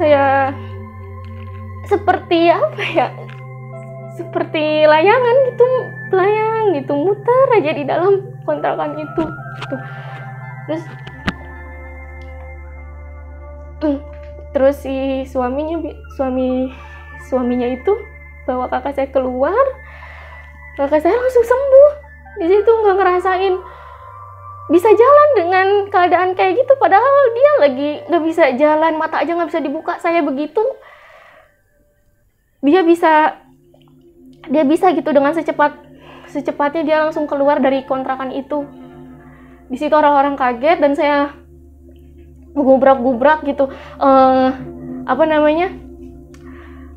saya 0.01 0.49
seperti 1.85 2.49
apa 2.49 2.83
ya 2.95 3.07
seperti 4.13 4.85
layangan 4.85 5.35
gitu 5.49 5.65
melayang 6.13 6.65
gitu 6.77 6.93
muter 6.93 7.47
aja 7.57 7.71
di 7.73 7.83
dalam 7.83 8.13
kontrakan 8.45 8.93
itu. 9.01 9.23
Gitu. 9.57 9.75
terus 10.63 10.83
terus 14.53 14.75
si 14.79 15.27
suaminya 15.27 15.81
suami 16.15 16.71
suaminya 17.27 17.67
itu 17.67 17.93
bawa 18.45 18.69
kakak 18.69 18.93
saya 18.95 19.09
keluar. 19.09 19.65
Kakak 20.77 21.01
saya 21.01 21.17
langsung 21.17 21.45
sembuh. 21.45 21.91
Di 22.41 22.47
situ 22.49 22.69
nggak 22.69 22.97
ngerasain 22.97 23.55
bisa 24.71 24.89
jalan 24.89 25.29
dengan 25.35 25.67
keadaan 25.89 26.29
kayak 26.37 26.63
gitu. 26.63 26.73
Padahal 26.77 27.15
dia 27.33 27.51
lagi 27.59 27.89
nggak 28.07 28.23
bisa 28.23 28.43
jalan 28.55 28.93
mata 28.95 29.19
aja 29.25 29.33
nggak 29.33 29.49
bisa 29.49 29.61
dibuka. 29.61 29.97
Saya 29.97 30.21
begitu 30.21 30.61
dia 32.63 32.79
bisa 32.79 33.42
dia 34.49 34.63
bisa 34.67 34.91
gitu 34.91 35.11
dengan 35.15 35.31
secepat 35.31 35.75
secepatnya 36.27 36.83
dia 36.83 36.97
langsung 37.05 37.29
keluar 37.29 37.61
dari 37.61 37.85
kontrakan 37.85 38.33
itu. 38.33 38.65
Di 39.69 39.77
situ 39.79 39.93
orang-orang 39.93 40.35
kaget 40.35 40.77
dan 40.81 40.93
saya 40.97 41.17
gubrak-gubrak 42.53 43.41
gitu 43.49 43.69
uh, 43.97 44.49
apa 45.03 45.23
namanya 45.25 45.73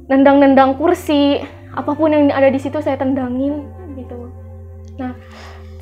nendang-nendang 0.07 0.77
kursi 0.77 1.41
apa 1.73 1.97
pun 1.97 2.13
yang 2.13 2.29
ada 2.33 2.53
di 2.53 2.61
situ 2.61 2.79
saya 2.81 3.01
tendangin 3.01 3.65
gitu. 3.97 4.31
Nah 5.01 5.17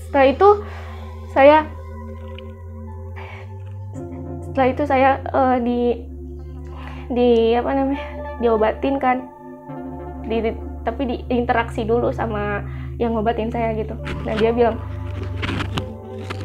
setelah 0.03 0.27
itu 0.31 0.49
saya 1.35 1.57
setelah 4.47 4.69
itu 4.71 4.83
saya 4.87 5.11
uh, 5.35 5.59
di 5.59 6.07
di 7.11 7.53
apa 7.59 7.71
namanya 7.75 8.05
diobatin 8.39 8.97
kan 9.03 9.27
di, 10.31 10.41
di 10.41 10.51
tapi 10.85 11.03
di 11.09 11.17
interaksi 11.33 11.83
dulu 11.83 12.13
sama 12.13 12.63
yang 13.01 13.17
ngobatin 13.17 13.51
saya 13.51 13.75
gitu. 13.75 13.97
Nah 14.23 14.35
dia 14.39 14.55
bilang 14.55 14.79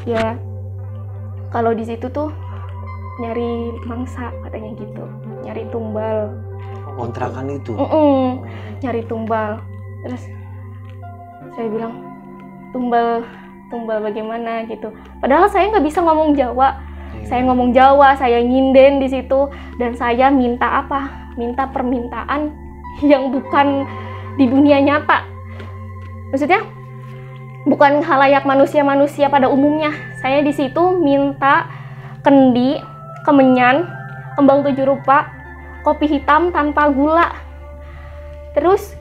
ya 0.08 0.39
kalau 1.53 1.75
di 1.75 1.86
situ 1.86 2.08
tuh 2.10 2.31
nyari 3.19 3.75
mangsa 3.86 4.31
katanya 4.48 4.72
gitu. 4.79 5.03
Nyari 5.43 5.63
tumbal. 5.69 6.34
Kontrakan 6.96 7.48
itu? 7.60 7.75
Mm 7.75 7.88
-mm, 7.88 8.25
nyari 8.81 9.01
tumbal. 9.05 9.60
Terus 10.08 10.24
saya 11.53 11.67
bilang 11.67 11.93
tumbal 12.72 13.27
tumbal 13.69 14.01
bagaimana? 14.01 14.65
gitu. 14.65 14.89
Padahal 15.22 15.48
saya 15.51 15.69
nggak 15.69 15.86
bisa 15.86 16.01
ngomong 16.01 16.34
Jawa. 16.34 16.89
Iya. 17.10 17.25
saya 17.25 17.41
ngomong 17.50 17.74
Jawa 17.74 18.13
saya 18.17 18.41
nyinden 18.41 19.01
di 19.03 19.08
situ. 19.12 19.50
Dan 19.77 19.93
saya 19.93 20.34
minta 20.34 20.86
apa? 20.86 21.34
Minta 21.38 21.69
permintaan 21.69 22.53
yang 23.12 23.31
bukan 23.31 23.86
di 24.39 24.48
dunia 24.48 24.79
nyata. 24.79 25.27
Maksudnya 26.31 26.63
bukan 27.67 28.00
halayak 28.00 28.48
manusia-manusia 28.48 29.27
pada 29.27 29.51
umumnya. 29.51 29.91
Saya 30.24 30.39
di 30.39 30.55
situ 30.55 30.96
minta 30.96 31.67
kendi 32.24 32.79
kemenyan 33.27 33.84
kembang 34.39 34.63
tujuh 34.63 34.88
rupa 34.88 35.27
kopi 35.84 36.08
hitam 36.08 36.55
tanpa 36.55 36.88
gula. 36.88 37.36
Terus 38.55 38.96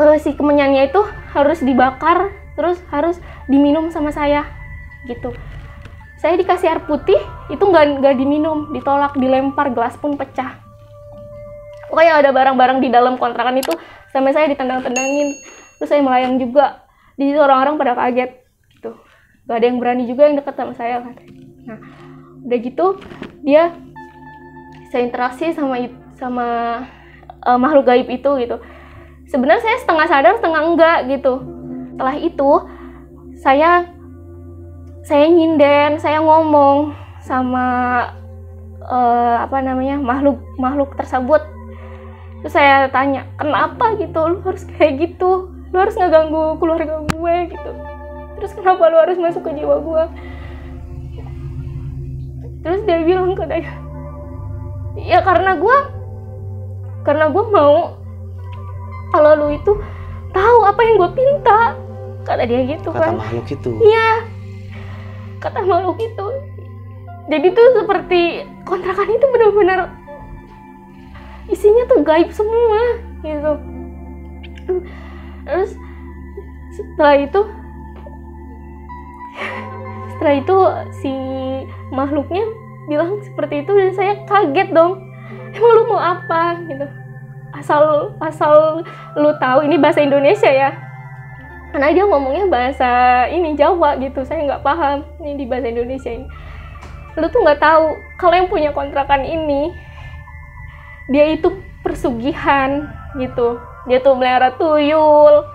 eh, 0.00 0.16
si 0.16 0.32
kemenyannya 0.32 0.88
itu 0.88 1.04
harus 1.36 1.60
dibakar 1.60 2.32
terus 2.56 2.80
harus 2.88 3.20
diminum 3.52 3.92
sama 3.92 4.08
saya 4.08 4.48
gitu. 5.04 5.36
Saya 6.16 6.40
dikasih 6.40 6.72
air 6.72 6.80
putih 6.88 7.20
itu 7.52 7.60
nggak 7.60 8.00
nggak 8.00 8.14
diminum 8.16 8.72
ditolak 8.72 9.12
dilempar 9.20 9.76
gelas 9.76 9.92
pun 10.00 10.16
pecah. 10.16 10.56
Pokoknya 11.92 12.18
ada 12.18 12.30
barang-barang 12.34 12.78
di 12.82 12.88
dalam 12.90 13.14
kontrakan 13.20 13.60
itu 13.60 13.70
sampai 14.16 14.32
saya 14.32 14.48
ditendang-tendangin. 14.48 15.36
Terus 15.76 15.88
saya 15.92 16.00
melayang 16.00 16.40
juga. 16.40 16.88
Di 17.20 17.28
situ 17.28 17.36
orang-orang 17.36 17.76
pada 17.76 17.92
kaget 17.92 18.32
gitu. 18.72 18.96
Gak 19.44 19.56
ada 19.60 19.66
yang 19.68 19.78
berani 19.78 20.08
juga 20.08 20.24
yang 20.24 20.40
deket 20.40 20.56
sama 20.56 20.72
saya 20.72 21.04
kan 21.04 21.16
nah 21.66 21.78
udah 22.46 22.58
gitu 22.62 22.86
dia 23.42 23.74
saya 24.86 25.02
interaksi 25.02 25.50
sama 25.50 25.82
sama 26.14 26.46
eh, 27.42 27.58
makhluk 27.58 27.90
gaib 27.90 28.08
itu 28.08 28.30
gitu. 28.40 28.56
Sebenarnya 29.26 29.66
saya 29.66 29.76
setengah 29.82 30.06
sadar 30.06 30.32
setengah 30.38 30.62
enggak 30.62 30.98
gitu. 31.10 31.42
Setelah 31.92 32.16
itu 32.22 32.50
saya 33.42 33.70
saya 35.02 35.26
nyinden 35.26 35.98
saya 35.98 36.22
ngomong 36.22 36.94
sama 37.18 37.66
eh, 38.86 39.36
apa 39.42 39.58
namanya 39.58 39.98
makhluk 39.98 40.38
makhluk 40.56 40.94
tersebut 40.94 41.42
terus 42.42 42.54
saya 42.54 42.88
tanya 42.92 43.24
kenapa 43.40 43.96
gitu? 44.00 44.20
Lu 44.26 44.38
harus 44.44 44.64
kayak 44.76 45.00
gitu. 45.00 45.50
Lu 45.72 45.76
harus 45.76 45.96
ngeganggu 45.96 46.60
keluarga 46.60 47.04
gue 47.06 47.36
gitu. 47.52 47.70
Terus 48.36 48.52
kenapa 48.52 48.82
lu 48.92 48.96
harus 49.00 49.16
masuk 49.18 49.42
ke 49.44 49.50
jiwa 49.56 49.76
gue? 49.80 50.02
Terus 52.66 52.80
dia 52.82 52.98
bilang 53.06 53.38
ke 53.38 53.46
saya 53.46 53.86
ya 54.96 55.20
karena 55.20 55.60
gue 55.60 55.78
karena 57.04 57.28
gue 57.30 57.44
mau 57.52 57.94
kalau 59.12 59.30
lu 59.38 59.48
itu 59.54 59.72
tahu 60.34 60.58
apa 60.66 60.80
yang 60.82 60.94
gue 60.98 61.10
pinta. 61.14 61.60
Kata 62.26 62.42
dia 62.42 62.66
gitu 62.66 62.90
kata 62.90 63.14
kan. 63.14 63.22
makhluk 63.22 63.46
itu. 63.46 63.70
Iya, 63.86 64.10
kata 65.38 65.62
makhluk 65.62 65.94
itu. 66.02 66.26
Jadi 67.30 67.46
tuh 67.54 67.66
seperti 67.78 68.20
kontrakan 68.66 69.14
itu 69.14 69.26
benar-benar 69.30 69.94
isinya 71.46 71.84
tuh 71.86 72.00
gaib 72.02 72.30
semua 72.34 72.80
gitu. 73.22 73.52
Terus 75.46 75.70
setelah 76.74 77.16
itu 77.22 77.40
setelah 80.16 80.34
itu 80.36 80.56
si 81.02 81.14
makhluknya 81.94 82.44
bilang 82.90 83.18
seperti 83.22 83.62
itu 83.62 83.72
dan 83.72 83.90
saya 83.94 84.12
kaget 84.26 84.74
dong. 84.74 85.02
Emang 85.54 85.72
lu 85.76 85.82
mau 85.90 86.00
apa 86.02 86.60
gitu? 86.66 86.86
Asal 87.56 88.12
asal 88.20 88.84
lu 89.16 89.30
tahu 89.40 89.64
ini 89.64 89.80
bahasa 89.80 90.04
Indonesia 90.04 90.50
ya 90.50 90.86
karena 91.76 91.92
dia 91.92 92.08
ngomongnya 92.08 92.48
bahasa 92.48 92.90
ini 93.28 93.52
Jawa 93.52 94.00
gitu 94.00 94.24
saya 94.24 94.48
nggak 94.48 94.64
paham 94.64 95.04
ini 95.20 95.36
di 95.36 95.44
bahasa 95.44 95.68
Indonesia 95.68 96.08
ini 96.08 96.24
lu 97.20 97.28
tuh 97.28 97.44
nggak 97.44 97.60
tahu 97.60 97.96
kalau 98.16 98.32
yang 98.32 98.48
punya 98.48 98.72
kontrakan 98.72 99.20
ini 99.28 99.76
dia 101.06 101.30
itu 101.30 101.54
persugihan 101.86 102.90
gitu. 103.14 103.62
Dia 103.86 104.02
tuh 104.02 104.18
melihara 104.18 104.54
tuyul 104.58 105.46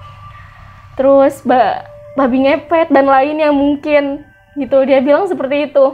terus 0.96 1.40
ba 1.44 1.88
babi 2.16 2.44
ngepet 2.48 2.92
dan 2.92 3.08
lainnya 3.08 3.52
mungkin 3.52 4.24
gitu. 4.56 4.84
Dia 4.88 5.04
bilang 5.04 5.28
seperti 5.28 5.72
itu. 5.72 5.86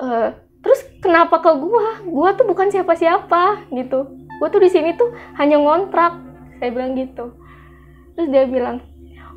Eh, 0.00 0.28
terus 0.64 0.80
kenapa 1.04 1.44
ke 1.44 1.52
gua? 1.60 2.00
Gua 2.08 2.32
tuh 2.32 2.48
bukan 2.48 2.72
siapa-siapa 2.72 3.68
gitu. 3.72 4.08
Gua 4.40 4.48
tuh 4.48 4.64
di 4.64 4.70
sini 4.72 4.96
tuh 4.96 5.12
hanya 5.36 5.60
ngontrak 5.60 6.16
saya 6.56 6.70
bilang 6.72 6.96
gitu. 6.96 7.36
Terus 8.16 8.28
dia 8.32 8.44
bilang 8.48 8.80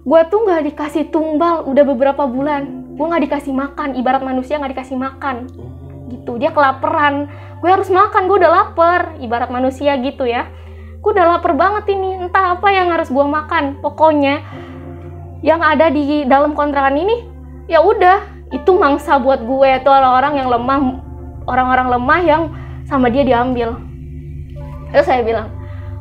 gue 0.05 0.21
tuh 0.29 0.45
nggak 0.45 0.69
dikasih 0.69 1.09
tumbal 1.09 1.65
udah 1.65 1.83
beberapa 1.83 2.29
bulan. 2.29 2.93
Gue 2.93 3.09
nggak 3.09 3.25
dikasih 3.25 3.51
makan 3.51 3.97
ibarat 3.97 4.21
manusia 4.21 4.61
nggak 4.61 4.77
dikasih 4.77 4.95
makan 4.95 5.49
gitu. 6.11 6.37
Dia 6.37 6.53
kelaparan 6.53 7.29
gue 7.59 7.69
harus 7.71 7.89
makan 7.89 8.29
gue 8.29 8.37
udah 8.43 8.51
lapar. 8.51 9.15
Ibarat 9.21 9.49
manusia 9.49 9.97
gitu 10.01 10.25
ya. 10.25 10.49
Gue 11.01 11.11
udah 11.13 11.37
lapar 11.37 11.53
banget 11.57 11.91
ini. 11.93 12.27
Entah 12.27 12.57
apa 12.57 12.67
yang 12.69 12.91
harus 12.93 13.09
gue 13.09 13.25
makan. 13.25 13.79
Pokoknya 13.81 14.41
yang 15.45 15.61
ada 15.61 15.89
di 15.93 16.25
dalam 16.25 16.53
kontrakan 16.53 16.97
ini 16.97 17.25
ya 17.69 17.81
udah. 17.81 18.49
Itu 18.53 18.77
mangsa 18.77 19.17
buat 19.17 19.41
gue. 19.41 19.69
Itu 19.81 19.89
orang-orang 19.89 20.33
yang 20.41 20.47
lemah. 20.49 20.79
Orang-orang 21.45 21.87
lemah 21.97 22.19
yang 22.25 22.43
sama 22.85 23.09
dia 23.09 23.25
diambil. 23.25 23.77
Terus 24.93 25.05
saya 25.05 25.25
bilang 25.25 25.49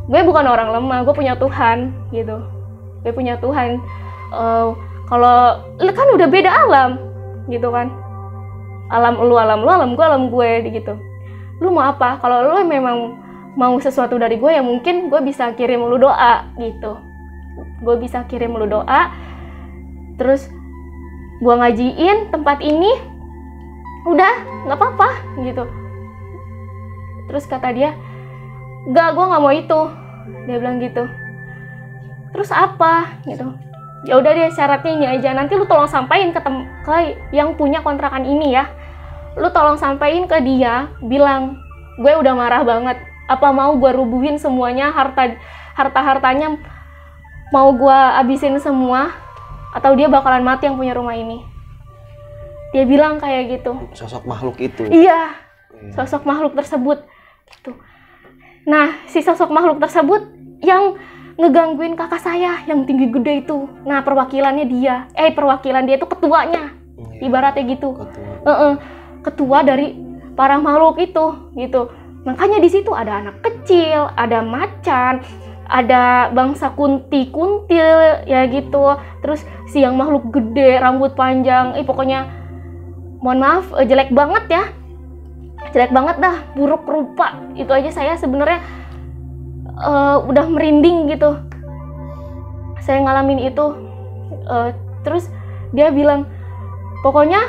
gue 0.09 0.21
bukan 0.21 0.45
orang 0.45 0.73
lemah. 0.73 1.05
Gue 1.09 1.15
punya 1.17 1.37
Tuhan 1.37 1.93
gitu. 2.13 2.37
Gue 3.05 3.13
punya 3.13 3.37
Tuhan. 3.41 3.81
Eh, 4.35 4.69
kalau 5.05 5.61
kan 5.79 6.09
udah 6.17 6.29
beda 6.29 6.51
alam 6.51 6.97
gitu 7.49 7.69
kan 7.69 7.93
alam 8.93 9.17
lu 9.17 9.37
alam 9.37 9.65
lu 9.65 9.71
alam 9.71 9.91
gue 9.97 10.05
alam 10.05 10.29
gue 10.29 10.51
gitu. 10.69 10.95
Lu 11.63 11.71
mau 11.73 11.87
apa? 11.87 12.19
Kalau 12.21 12.45
lu 12.45 12.61
memang 12.67 13.21
mau 13.55 13.79
sesuatu 13.79 14.19
dari 14.19 14.37
gue 14.37 14.51
ya 14.51 14.61
mungkin 14.61 15.09
gue 15.09 15.21
bisa 15.23 15.55
kirim 15.55 15.87
lu 15.87 15.97
doa 15.97 16.51
gitu. 16.59 16.99
Gue 17.81 17.97
bisa 18.01 18.27
kirim 18.27 18.59
lu 18.59 18.67
doa 18.67 19.13
terus 20.15 20.47
gue 21.43 21.55
ngajiin 21.55 22.31
tempat 22.31 22.63
ini 22.63 22.91
udah 24.05 24.35
nggak 24.69 24.79
apa-apa 24.79 25.09
gitu. 25.43 25.65
Terus 27.31 27.45
kata 27.49 27.73
dia 27.73 27.97
nggak 28.91 29.09
gue 29.17 29.25
nggak 29.25 29.43
mau 29.43 29.55
itu. 29.55 29.81
Dia 30.45 30.57
bilang 30.61 30.81
gitu. 30.81 31.09
Terus 32.35 32.51
apa? 32.51 33.23
Gitu. 33.25 33.47
Ya 34.05 34.21
udah 34.21 34.31
deh 34.37 34.53
syaratnya 34.53 34.93
ini 34.93 35.07
aja 35.09 35.33
nanti 35.33 35.57
lu 35.57 35.65
tolong 35.65 35.89
sampaikan 35.89 36.35
ke, 36.37 36.41
ke 36.85 37.19
yang 37.33 37.57
punya 37.57 37.81
kontrakan 37.81 38.29
ini 38.29 38.55
ya. 38.55 38.69
Lu 39.35 39.51
tolong 39.51 39.81
sampaikan 39.81 40.31
ke 40.31 40.39
dia 40.45 40.93
bilang 41.03 41.59
gue 41.99 42.13
udah 42.13 42.35
marah 42.37 42.63
banget. 42.63 43.01
Apa 43.27 43.51
mau 43.51 43.75
gue 43.81 43.91
rubuhin 43.91 44.37
semuanya 44.37 44.93
harta 44.93 45.41
harta 45.75 46.01
hartanya 46.05 46.61
mau 47.51 47.73
gue 47.73 47.99
abisin 48.21 48.61
semua 48.61 49.11
atau 49.75 49.97
dia 49.99 50.07
bakalan 50.07 50.45
mati 50.45 50.69
yang 50.69 50.77
punya 50.77 50.95
rumah 50.95 51.17
ini? 51.17 51.43
Dia 52.77 52.85
bilang 52.87 53.19
kayak 53.19 53.59
gitu. 53.59 53.73
Sosok 53.97 54.29
makhluk 54.29 54.61
itu. 54.61 54.87
Iya 54.87 55.45
sosok 55.93 56.25
makhluk 56.25 56.57
tersebut. 56.57 57.05
Gitu 57.51 57.73
nah 58.65 58.97
si 59.05 59.21
sosok 59.21 59.53
makhluk 59.53 59.77
tersebut 59.77 60.25
yang 60.65 60.97
ngegangguin 61.35 61.99
kakak 61.99 62.23
saya 62.23 62.63
yang 62.71 62.87
tinggi 62.87 63.11
gede 63.11 63.43
itu. 63.47 63.67
Nah 63.83 64.03
perwakilannya 64.07 64.67
dia. 64.71 65.11
Eh 65.19 65.35
perwakilan 65.35 65.87
dia 65.87 65.99
itu 65.99 66.07
ketuanya. 66.07 66.71
Iya, 66.95 67.27
ibaratnya 67.27 67.65
gitu. 67.67 67.89
Ketua. 67.99 68.35
Heeh, 68.47 68.75
ketua 69.27 69.59
dari 69.67 69.99
para 70.39 70.59
makhluk 70.59 70.99
itu 71.03 71.27
gitu. 71.59 71.91
Makanya 72.25 72.59
di 72.63 72.71
situ 72.71 72.91
ada 72.95 73.21
anak 73.21 73.45
kecil 73.45 74.09
ada 74.17 74.41
macan 74.41 75.21
ada 75.65 76.29
bangsa 76.31 76.73
kunti 76.77 77.29
kuntil 77.33 78.25
ya 78.29 78.47
gitu. 78.47 78.95
Terus 79.25 79.43
si 79.69 79.83
yang 79.83 79.99
makhluk 79.99 80.31
gede 80.31 80.79
rambut 80.79 81.19
panjang. 81.19 81.75
Eh 81.75 81.85
pokoknya 81.85 82.31
mohon 83.25 83.41
maaf 83.43 83.67
eh, 83.81 83.87
jelek 83.89 84.15
banget 84.15 84.45
ya. 84.49 84.65
Jelek 85.73 85.91
banget 85.91 86.17
dah 86.23 86.37
buruk 86.55 86.87
rupa. 86.87 87.43
Itu 87.59 87.75
aja 87.75 87.91
saya 87.91 88.15
sebenarnya 88.15 88.63
eh, 89.79 90.17
udah 90.23 90.47
merinding 90.51 91.11
gitu. 91.11 91.39
Saya 92.85 93.01
ngalamin 93.01 93.49
itu 93.49 93.85
Eh, 94.45 94.71
terus 95.05 95.29
dia 95.73 95.89
bilang 95.91 96.29
pokoknya 97.01 97.41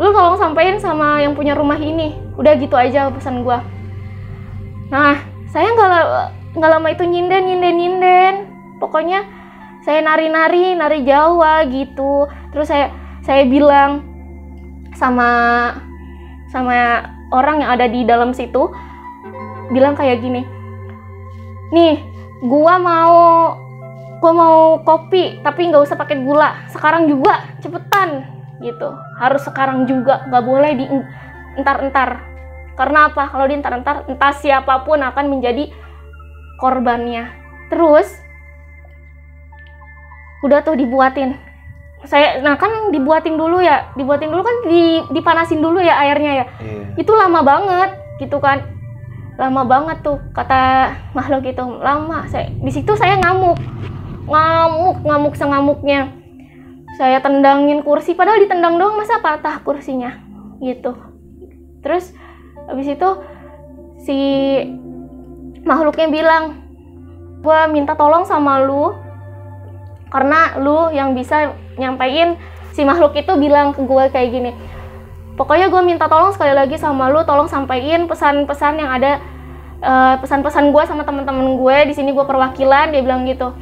lu 0.00 0.10
tolong 0.10 0.36
sampein 0.40 0.80
sama 0.80 1.22
yang 1.22 1.36
punya 1.36 1.54
rumah 1.54 1.78
ini. 1.78 2.16
Udah 2.34 2.58
gitu 2.58 2.74
aja 2.74 3.12
pesan 3.12 3.46
gua. 3.46 3.62
Nah 4.90 5.22
saya 5.48 5.70
nggak 5.70 5.92
nggak 6.58 6.70
lama 6.70 6.88
itu 6.90 7.04
nyinden 7.06 7.42
nyinden 7.46 7.74
nyinden. 7.78 8.34
Pokoknya 8.82 9.22
saya 9.84 10.02
nari-nari 10.02 10.74
nari 10.74 11.04
Jawa 11.06 11.62
gitu. 11.70 12.26
Terus 12.50 12.66
saya 12.68 12.90
saya 13.22 13.46
bilang 13.46 14.02
sama 14.98 15.30
sama 16.50 17.02
orang 17.34 17.62
yang 17.66 17.70
ada 17.74 17.86
di 17.90 18.06
dalam 18.06 18.30
situ 18.30 18.70
bilang 19.74 19.96
kayak 19.98 20.22
gini 20.22 20.46
nih 21.72 22.02
gua 22.44 22.76
mau 22.76 23.16
gua 24.20 24.32
mau 24.32 24.58
kopi 24.84 25.40
tapi 25.40 25.68
nggak 25.70 25.84
usah 25.84 25.96
pakai 25.96 26.20
gula. 26.24 26.68
Sekarang 26.72 27.08
juga 27.08 27.56
cepetan 27.60 28.24
gitu. 28.60 28.92
Harus 29.20 29.44
sekarang 29.44 29.88
juga 29.88 30.24
nggak 30.28 30.44
boleh 30.44 30.72
di 30.76 30.86
entar-entar. 31.56 32.24
Karena 32.74 33.12
apa? 33.12 33.30
Kalau 33.30 33.46
di 33.46 33.54
entar-entar 33.54 34.04
entah 34.10 34.34
siapa 34.34 34.82
pun 34.82 34.98
akan 34.98 35.26
menjadi 35.30 35.70
korbannya. 36.58 37.30
Terus 37.70 38.08
udah 40.44 40.60
tuh 40.60 40.76
dibuatin. 40.76 41.38
Saya 42.04 42.44
nah 42.44 42.60
kan 42.60 42.92
dibuatin 42.92 43.40
dulu 43.40 43.62
ya. 43.64 43.88
Dibuatin 43.96 44.28
dulu 44.28 44.42
kan 44.44 44.56
di, 44.68 45.00
dipanasin 45.14 45.62
dulu 45.62 45.80
ya 45.80 45.96
airnya 46.04 46.32
ya. 46.44 46.46
Iya. 46.60 46.84
itu 47.00 47.12
lama 47.14 47.40
banget 47.42 47.90
gitu 48.22 48.38
kan 48.38 48.62
lama 49.34 49.66
banget 49.66 49.98
tuh 50.06 50.18
kata 50.30 50.94
makhluk 51.14 51.46
itu. 51.46 51.64
Lama 51.82 52.26
saya 52.30 52.50
di 52.50 52.70
situ 52.70 52.94
saya 52.94 53.18
ngamuk. 53.18 53.58
Ngamuk 54.30 54.96
ngamuk 55.02 55.34
sengamuknya. 55.34 56.10
Saya 56.94 57.18
tendangin 57.18 57.82
kursi 57.82 58.14
padahal 58.14 58.38
ditendang 58.38 58.78
doang 58.78 58.94
masa 58.94 59.18
patah 59.18 59.58
kursinya? 59.66 60.22
Gitu. 60.62 60.94
Terus 61.82 62.14
habis 62.70 62.86
itu 62.86 63.08
si 64.00 64.18
makhluknya 65.66 66.06
bilang 66.08 66.62
gua 67.42 67.66
minta 67.66 67.98
tolong 67.98 68.24
sama 68.24 68.62
lu 68.62 68.94
karena 70.14 70.56
lu 70.62 70.94
yang 70.94 71.18
bisa 71.18 71.52
nyampein. 71.74 72.38
Si 72.74 72.82
makhluk 72.82 73.14
itu 73.14 73.30
bilang 73.38 73.70
ke 73.70 73.86
gue 73.86 74.04
kayak 74.10 74.34
gini 74.34 74.50
pokoknya 75.34 75.70
gue 75.70 75.82
minta 75.82 76.06
tolong 76.06 76.30
sekali 76.34 76.54
lagi 76.54 76.78
sama 76.78 77.10
lu 77.10 77.22
tolong 77.26 77.50
sampaikan 77.50 78.06
pesan-pesan 78.06 78.74
yang 78.78 78.90
ada 78.90 79.18
eh, 79.82 80.14
pesan-pesan 80.18 80.70
gue 80.70 80.82
sama 80.86 81.02
teman-teman 81.02 81.58
gue 81.58 81.76
di 81.90 81.94
sini 81.94 82.14
gue 82.14 82.24
perwakilan 82.24 82.94
dia 82.94 83.02
bilang 83.04 83.26
gitu. 83.28 83.52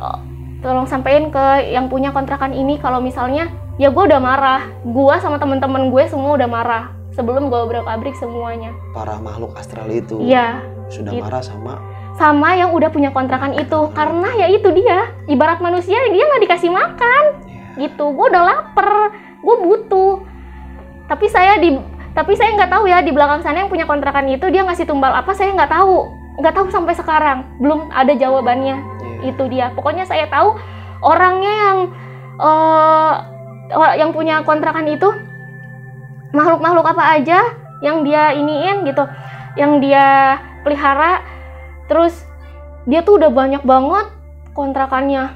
"Oh, 0.00 0.18
tolong 0.60 0.84
sampaikan 0.84 1.32
ke 1.32 1.72
yang 1.72 1.88
punya 1.88 2.12
kontrakan 2.12 2.52
ini 2.52 2.76
kalau 2.76 3.00
misalnya 3.00 3.48
ya 3.80 3.88
gue 3.88 4.02
udah 4.04 4.20
marah. 4.20 4.68
Gue 4.84 5.16
sama 5.24 5.40
teman-teman 5.40 5.88
gue 5.88 6.04
semua 6.06 6.36
udah 6.36 6.48
marah 6.48 6.84
sebelum 7.16 7.48
gue 7.48 7.58
obrak 7.58 7.88
abrik 7.88 8.12
semuanya. 8.16 8.76
Para 8.92 9.16
makhluk 9.18 9.56
astral 9.56 9.88
itu. 9.88 10.20
Iya 10.20 10.60
sudah 10.90 11.14
gitu. 11.14 11.22
marah 11.22 11.42
sama? 11.42 11.74
Sama 12.18 12.58
yang 12.58 12.74
udah 12.74 12.90
punya 12.92 13.14
kontrakan 13.14 13.56
itu. 13.56 13.80
Karena 13.96 14.28
ya 14.36 14.46
itu 14.50 14.68
dia. 14.74 15.14
Ibarat 15.30 15.62
manusia 15.62 15.96
dia 16.12 16.24
nggak 16.26 16.42
dikasih 16.44 16.70
makan. 16.74 17.24
Ya, 17.78 17.88
gitu. 17.88 18.12
Gue 18.12 18.26
udah 18.28 18.42
lapar. 18.44 19.14
Gue 19.40 19.56
butuh 19.64 20.20
tapi 21.10 21.26
saya 21.26 21.58
di 21.58 21.74
tapi 22.14 22.38
saya 22.38 22.54
nggak 22.54 22.70
tahu 22.70 22.86
ya 22.86 23.02
di 23.02 23.10
belakang 23.10 23.42
sana 23.42 23.66
yang 23.66 23.70
punya 23.70 23.82
kontrakan 23.82 24.30
itu 24.30 24.46
dia 24.50 24.62
ngasih 24.62 24.86
tumbal 24.86 25.10
apa 25.10 25.34
saya 25.34 25.50
nggak 25.58 25.74
tahu. 25.74 26.06
Nggak 26.38 26.54
tahu 26.54 26.66
sampai 26.70 26.94
sekarang. 26.94 27.46
Belum 27.58 27.90
ada 27.90 28.14
jawabannya. 28.14 28.78
Ya. 28.78 29.34
itu 29.34 29.42
dia. 29.52 29.66
Pokoknya 29.74 30.06
saya 30.06 30.30
tahu 30.30 30.54
orangnya 31.02 31.52
yang 31.52 31.78
or- 33.74 33.96
yang 33.98 34.10
punya 34.14 34.40
kontrakan 34.46 34.86
itu 34.88 35.06
makhluk-makhluk 36.30 36.86
apa 36.86 37.20
aja 37.20 37.42
yang 37.82 38.06
dia 38.06 38.30
iniin 38.32 38.86
gitu 38.86 39.02
yang 39.58 39.82
dia 39.82 40.38
pelihara. 40.62 41.26
Terus 41.90 42.22
dia 42.86 43.02
tuh 43.02 43.18
udah 43.18 43.30
banyak 43.34 43.66
banget 43.66 44.06
kontrakannya. 44.54 45.34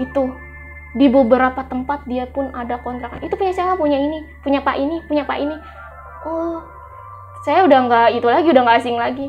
Gitu 0.00 0.47
di 0.98 1.06
beberapa 1.06 1.62
tempat 1.62 2.02
dia 2.10 2.26
pun 2.26 2.50
ada 2.50 2.82
kontrakan. 2.82 3.22
Itu 3.22 3.38
punya 3.38 3.54
siapa? 3.54 3.78
Punya 3.78 3.96
ini 4.02 4.18
punya 4.42 4.58
pak 4.58 4.74
ini 4.74 4.98
punya 5.06 5.22
pak 5.22 5.38
ini. 5.38 5.54
Oh 6.26 6.58
saya 7.46 7.62
udah 7.64 7.78
nggak 7.86 8.08
itu 8.18 8.26
lagi 8.26 8.46
udah 8.50 8.62
nggak 8.66 8.78
asing 8.82 8.98
lagi. 8.98 9.26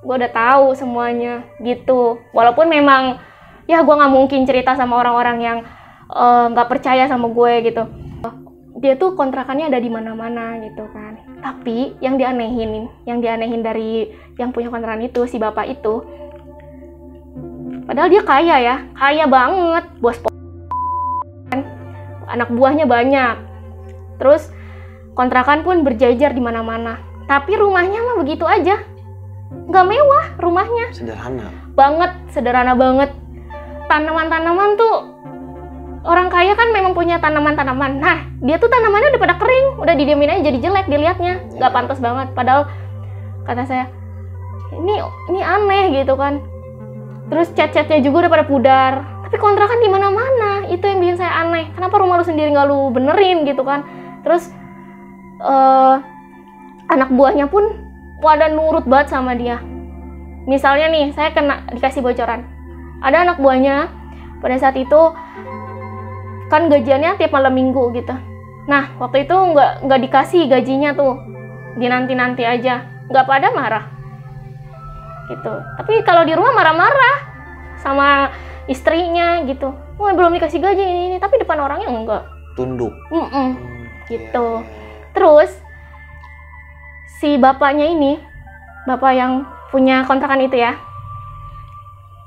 Gue 0.00 0.14
udah 0.16 0.32
tahu 0.32 0.72
semuanya 0.72 1.44
gitu. 1.60 2.24
Walaupun 2.32 2.72
memang 2.72 3.20
ya 3.68 3.84
gue 3.84 3.94
nggak 3.94 4.12
mungkin 4.12 4.48
cerita 4.48 4.72
sama 4.72 4.96
orang-orang 4.96 5.38
yang 5.44 5.58
eh, 6.08 6.44
nggak 6.56 6.68
percaya 6.72 7.04
sama 7.04 7.28
gue 7.28 7.52
gitu. 7.68 7.84
Dia 8.80 8.96
tuh 8.96 9.12
kontrakannya 9.12 9.68
ada 9.68 9.76
di 9.76 9.92
mana-mana 9.92 10.56
gitu 10.64 10.88
kan. 10.88 11.20
Tapi 11.44 12.00
yang 12.00 12.16
dianehin 12.16 12.88
yang 13.04 13.20
dianehin 13.20 13.60
dari 13.60 14.08
yang 14.40 14.56
punya 14.56 14.72
kontrakan 14.72 15.04
itu 15.04 15.28
si 15.28 15.36
bapak 15.36 15.68
itu 15.68 16.00
padahal 17.90 18.06
dia 18.06 18.22
kaya 18.22 18.56
ya 18.62 18.76
kaya 18.94 19.24
banget 19.26 19.84
bos. 19.98 20.29
Anak 22.30 22.48
buahnya 22.54 22.86
banyak. 22.86 23.36
Terus 24.22 24.48
kontrakan 25.18 25.66
pun 25.66 25.82
berjajar 25.82 26.30
di 26.30 26.42
mana-mana. 26.42 27.02
Tapi 27.26 27.54
rumahnya 27.58 28.00
mah 28.02 28.16
begitu 28.22 28.46
aja. 28.46 28.82
Nggak 29.50 29.86
mewah 29.86 30.24
rumahnya. 30.38 30.86
Sederhana. 30.94 31.46
Banget 31.74 32.10
sederhana 32.30 32.74
banget. 32.74 33.10
Tanaman-tanaman 33.90 34.78
tuh 34.78 34.96
orang 36.06 36.30
kaya 36.30 36.54
kan 36.54 36.70
memang 36.70 36.94
punya 36.94 37.18
tanaman-tanaman. 37.18 37.98
Nah 37.98 38.18
dia 38.42 38.56
tuh 38.56 38.70
tanamannya 38.70 39.14
udah 39.14 39.22
pada 39.22 39.36
kering. 39.38 39.66
Udah 39.82 39.94
didiamin 39.98 40.30
aja 40.38 40.42
jadi 40.46 40.58
jelek 40.58 40.86
dilihatnya 40.86 41.42
nggak 41.58 41.72
pantas 41.74 41.98
banget. 41.98 42.30
Padahal 42.34 42.70
kata 43.46 43.66
saya 43.66 43.86
ini 44.74 45.02
ini 45.34 45.40
aneh 45.42 45.84
gitu 46.02 46.14
kan. 46.14 46.38
Terus 47.30 47.50
cat-catnya 47.54 48.02
juga 48.02 48.26
udah 48.26 48.30
pada 48.30 48.44
pudar 48.46 48.92
tapi 49.30 49.38
kontrakan 49.38 49.78
di 49.78 49.86
mana-mana 49.86 50.66
itu 50.66 50.82
yang 50.82 50.98
bikin 50.98 51.14
saya 51.22 51.46
aneh. 51.46 51.70
Kenapa 51.78 52.02
rumah 52.02 52.18
lu 52.18 52.26
sendiri 52.26 52.50
nggak 52.50 52.66
lu 52.66 52.90
benerin 52.90 53.46
gitu 53.46 53.62
kan? 53.62 53.86
Terus 54.26 54.50
eh 55.38 55.96
anak 56.90 57.14
buahnya 57.14 57.46
pun 57.46 57.62
pada 58.18 58.50
nurut 58.50 58.90
banget 58.90 59.14
sama 59.14 59.38
dia. 59.38 59.62
Misalnya 60.50 60.90
nih 60.90 61.14
saya 61.14 61.30
kena 61.30 61.62
dikasih 61.70 62.02
bocoran. 62.02 62.42
Ada 63.06 63.22
anak 63.22 63.38
buahnya 63.38 63.86
pada 64.42 64.58
saat 64.58 64.74
itu 64.74 65.14
kan 66.50 66.66
gajiannya 66.66 67.14
tiap 67.14 67.30
malam 67.30 67.54
minggu 67.54 67.94
gitu. 67.94 68.10
Nah 68.66 68.98
waktu 68.98 69.30
itu 69.30 69.36
nggak 69.38 69.86
nggak 69.86 70.00
dikasih 70.10 70.50
gajinya 70.50 70.90
tuh. 70.98 71.22
Di 71.78 71.86
nanti 71.86 72.18
nanti 72.18 72.42
aja. 72.42 72.82
Nggak 73.06 73.30
pada 73.30 73.54
marah. 73.54 73.84
Gitu. 75.30 75.54
Tapi 75.78 76.02
kalau 76.02 76.26
di 76.26 76.34
rumah 76.34 76.50
marah-marah 76.50 77.16
sama 77.78 78.26
istrinya 78.70 79.42
gitu 79.44 79.74
wah 79.98 80.14
belum 80.14 80.30
dikasih 80.38 80.62
gaji 80.62 80.78
ini, 80.80 81.02
ini 81.10 81.16
tapi 81.18 81.42
depan 81.42 81.58
orangnya 81.58 81.90
enggak 81.90 82.22
tunduk 82.54 82.94
Mm-mm. 83.10 83.28
Hmm, 83.30 83.50
Gitu. 84.06 84.46
iya, 84.58 84.66
iya. 84.66 84.78
Terus 85.10 85.50
si 87.18 87.34
bapaknya 87.38 87.90
ini, 87.90 88.18
bapak 88.86 89.12
yang 89.14 89.32
punya 89.70 90.06
kontrakan 90.06 90.46
itu 90.46 90.58
ya, 90.58 90.78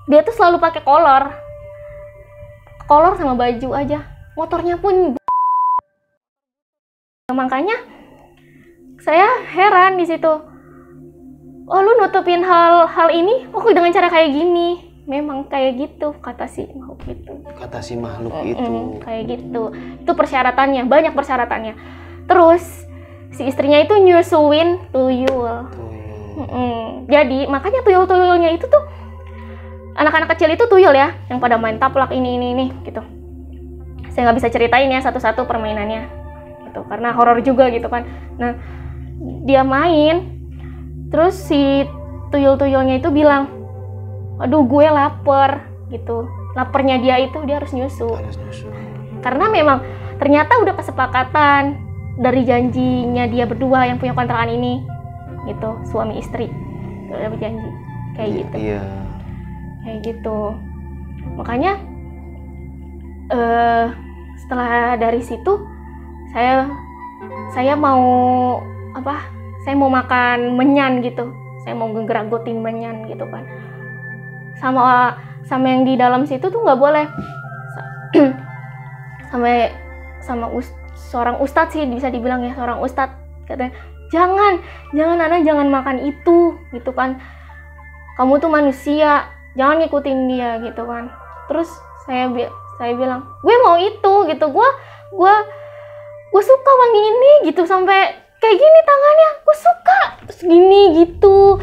dia 0.07 0.21
tuh 0.23 0.35
selalu 0.35 0.59
pakai 0.59 0.83
kolor, 0.83 1.31
kolor 2.87 3.15
sama 3.15 3.35
baju 3.35 3.69
aja. 3.75 4.03
Motornya 4.33 4.75
pun 4.81 5.15
makanya 7.33 7.77
saya 9.01 9.43
heran 9.49 9.97
di 9.97 10.05
situ. 10.05 10.33
Oh 11.63 11.79
lu 11.79 11.95
nutupin 11.97 12.43
hal-hal 12.43 13.09
ini? 13.15 13.47
Oh 13.55 13.63
dengan 13.71 13.95
cara 13.95 14.11
kayak 14.11 14.35
gini. 14.35 14.92
Memang 15.03 15.51
kayak 15.51 15.71
gitu 15.83 16.15
kata 16.23 16.47
si 16.47 16.63
makhluk 16.71 17.03
itu. 17.11 17.33
kata 17.59 17.83
si 17.83 17.99
makhluk 17.99 18.31
Mm-mm, 18.31 18.51
itu. 18.55 18.73
kayak 19.03 19.23
gitu. 19.35 19.63
Itu 19.99 20.11
persyaratannya 20.15 20.87
banyak 20.87 21.11
persyaratannya. 21.11 21.73
Terus 22.23 22.63
si 23.35 23.43
istrinya 23.43 23.83
itu 23.83 23.99
nyusuin 23.99 24.79
tuyul. 24.95 25.67
Tuh. 25.75 25.91
Mm-mm. 26.33 27.05
jadi 27.05 27.45
makanya 27.45 27.85
tuyul-tuyulnya 27.85 28.57
itu 28.57 28.65
tuh 28.65 28.81
anak-anak 29.93 30.33
kecil 30.33 30.49
itu 30.49 30.65
tuyul 30.65 30.89
ya 30.97 31.13
yang 31.29 31.37
pada 31.37 31.61
main 31.61 31.77
taplak 31.77 32.09
ini 32.09 32.41
ini 32.41 32.47
ini 32.57 32.65
gitu. 32.87 33.03
Saya 34.09 34.29
nggak 34.29 34.37
bisa 34.41 34.49
ceritain 34.49 34.89
ya 34.89 35.03
satu-satu 35.03 35.45
permainannya 35.45 36.09
gitu. 36.69 36.81
Karena 36.89 37.13
horor 37.13 37.43
juga 37.45 37.69
gitu 37.69 37.85
kan. 37.85 38.07
Nah 38.41 38.57
dia 39.45 39.61
main 39.61 40.31
terus 41.13 41.37
si 41.37 41.85
tuyul-tuyulnya 42.33 42.97
itu 42.97 43.13
bilang 43.13 43.62
aduh 44.43 44.67
gue 44.67 44.85
lapar 44.91 45.71
gitu. 45.87 46.27
Laparnya 46.53 46.99
dia 46.99 47.15
itu 47.23 47.39
dia 47.47 47.63
harus 47.63 47.71
nyusu. 47.71 48.11
Panas 48.11 48.35
nyusul. 48.35 48.71
karena 49.23 49.47
memang 49.47 49.79
ternyata 50.19 50.59
udah 50.59 50.75
kesepakatan 50.75 51.79
dari 52.19 52.43
janjinya 52.43 53.23
dia 53.31 53.47
berdua 53.47 53.87
yang 53.87 53.95
punya 53.97 54.11
kontrakan 54.11 54.51
ini 54.51 54.83
gitu 55.47 55.79
suami 55.87 56.19
istri. 56.19 56.51
Udah 57.07 57.31
berjanji 57.31 57.69
kayak 58.19 58.29
gitu. 58.43 58.55
iya. 58.59 58.83
Kayak 59.87 59.97
gitu. 60.11 60.39
Makanya 61.39 61.79
eh 63.31 63.87
setelah 64.43 64.99
dari 64.99 65.23
situ 65.23 65.55
saya 66.35 66.67
saya 67.55 67.79
mau 67.79 68.03
apa 68.91 69.23
saya 69.63 69.79
mau 69.79 69.87
makan 69.87 70.59
menyan 70.59 70.99
gitu. 70.99 71.31
Saya 71.63 71.79
mau 71.79 71.87
ngegeragotin 71.95 72.59
menyan 72.59 73.07
gitu 73.07 73.23
kan 73.31 73.62
sama 74.63 75.11
sama 75.43 75.67
yang 75.67 75.83
di 75.83 75.99
dalam 75.99 76.23
situ 76.23 76.47
tuh 76.47 76.63
nggak 76.63 76.79
boleh. 76.79 77.05
Sama 79.33 79.49
sama 80.21 80.45
us, 80.53 80.69
seorang 80.93 81.41
ustadz 81.41 81.73
sih 81.73 81.83
bisa 81.89 82.07
dibilang 82.07 82.45
ya 82.45 82.53
seorang 82.55 82.79
ustadz. 82.79 83.17
Katanya 83.43 83.73
jangan 84.13 84.61
jangan 84.93 85.17
anak 85.19 85.41
jangan 85.43 85.67
makan 85.67 85.97
itu 86.05 86.55
gitu 86.71 86.91
kan. 86.95 87.19
Kamu 88.15 88.37
tuh 88.39 88.53
manusia 88.53 89.27
jangan 89.57 89.83
ngikutin 89.83 90.19
dia 90.29 90.61
gitu 90.61 90.85
kan. 90.85 91.09
Terus 91.49 91.67
saya 92.05 92.29
bi 92.29 92.45
saya 92.77 92.93
bilang 92.93 93.25
gue 93.41 93.55
mau 93.65 93.75
itu 93.81 94.13
gitu. 94.29 94.45
Gue 94.53 94.69
gue 95.11 95.35
gue 96.29 96.43
suka 96.45 96.71
wangi 96.77 97.01
ini 97.01 97.31
gitu. 97.49 97.65
Sampai 97.65 98.15
kayak 98.37 98.57
gini 98.61 98.79
tangannya 98.85 99.29
gue 99.41 99.57
suka 99.57 99.99
terus 100.27 100.41
gini 100.43 100.81
gitu 101.03 101.57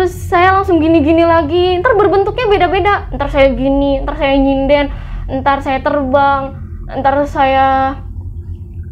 terus 0.00 0.16
saya 0.16 0.56
langsung 0.56 0.80
gini-gini 0.80 1.28
lagi. 1.28 1.76
Ntar 1.76 1.92
berbentuknya 1.92 2.48
beda-beda. 2.48 3.12
Ntar 3.12 3.28
saya 3.28 3.52
gini 3.52 4.00
ntar 4.00 4.16
saya 4.16 4.32
nyinden 4.40 4.88
ntar 5.28 5.60
saya 5.60 5.84
terbang 5.84 6.56
ntar 6.88 7.20
saya 7.28 8.00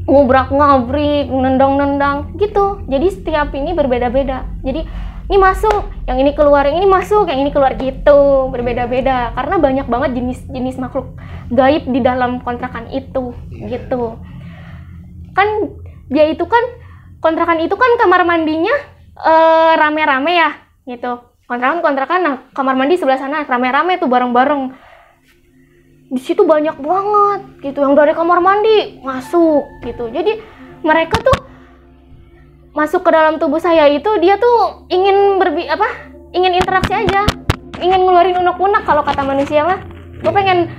ngubrak 0.04 0.52
ngabrik 0.52 1.32
nendang-nendang. 1.32 2.36
Gitu. 2.36 2.84
Jadi 2.92 3.08
setiap 3.08 3.56
ini 3.56 3.72
berbeda-beda. 3.72 4.44
Jadi 4.60 4.84
ini 5.32 5.36
masuk 5.40 5.88
yang 6.04 6.20
ini 6.20 6.36
keluar 6.36 6.68
yang 6.68 6.76
ini 6.76 6.84
masuk 6.84 7.24
yang 7.24 7.40
ini 7.40 7.56
keluar 7.56 7.72
gitu. 7.80 8.52
Berbeda-beda. 8.52 9.32
Karena 9.32 9.56
banyak 9.56 9.88
banget 9.88 10.12
jenis-jenis 10.12 10.76
makhluk 10.76 11.16
gaib 11.48 11.88
di 11.88 12.04
dalam 12.04 12.44
kontrakan 12.44 12.84
itu. 12.92 13.32
Gitu. 13.48 14.20
Kan 15.32 15.72
dia 16.12 16.28
itu 16.28 16.44
kan 16.44 16.64
kontrakan 17.24 17.64
itu 17.64 17.72
kan 17.80 17.96
kamar 17.96 18.28
mandinya 18.28 18.76
rame 19.16 20.04
rame-rame 20.04 20.36
ya 20.36 20.67
gitu. 20.88 21.20
Kontrakan 21.44 21.84
kontrakan. 21.84 22.20
Nah 22.24 22.34
kamar 22.56 22.74
mandi 22.74 22.96
sebelah 22.96 23.20
sana 23.20 23.44
rame-rame 23.44 24.00
tuh 24.00 24.08
bareng-bareng. 24.08 24.72
Di 26.08 26.20
situ 26.24 26.48
banyak 26.48 26.80
banget 26.80 27.40
gitu. 27.68 27.84
Yang 27.84 27.94
dari 28.00 28.12
kamar 28.16 28.40
mandi 28.40 29.04
masuk 29.04 29.68
gitu. 29.84 30.08
Jadi 30.08 30.40
mereka 30.80 31.20
tuh 31.20 31.36
masuk 32.72 33.04
ke 33.04 33.10
dalam 33.12 33.36
tubuh 33.36 33.60
saya 33.60 33.90
itu 33.92 34.08
dia 34.20 34.40
tuh 34.40 34.88
ingin 34.88 35.36
berbi 35.36 35.68
apa? 35.68 35.88
Ingin 36.32 36.56
interaksi 36.56 36.96
aja. 36.96 37.28
Ingin 37.78 38.02
ngeluarin 38.08 38.40
unek-unek 38.40 38.82
kalau 38.88 39.04
kata 39.04 39.22
manusia 39.24 39.68
mah. 39.68 39.84
Gue 40.24 40.32
pengen 40.34 40.72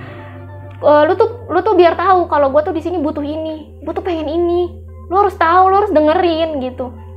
uh, 0.82 1.06
lu 1.06 1.14
tuh 1.14 1.46
lu 1.48 1.62
tuh 1.62 1.78
biar 1.78 1.94
tahu 1.94 2.26
kalau 2.26 2.50
gue 2.50 2.62
tuh 2.66 2.74
di 2.74 2.82
sini 2.82 2.98
butuh 3.00 3.22
ini 3.22 3.78
gue 3.86 3.92
tuh 3.94 4.02
pengen 4.02 4.26
ini. 4.26 4.70
Lu 5.10 5.18
harus 5.18 5.34
tahu 5.34 5.66
lu 5.66 5.74
harus 5.82 5.90
dengerin 5.90 6.62
gitu 6.62 7.09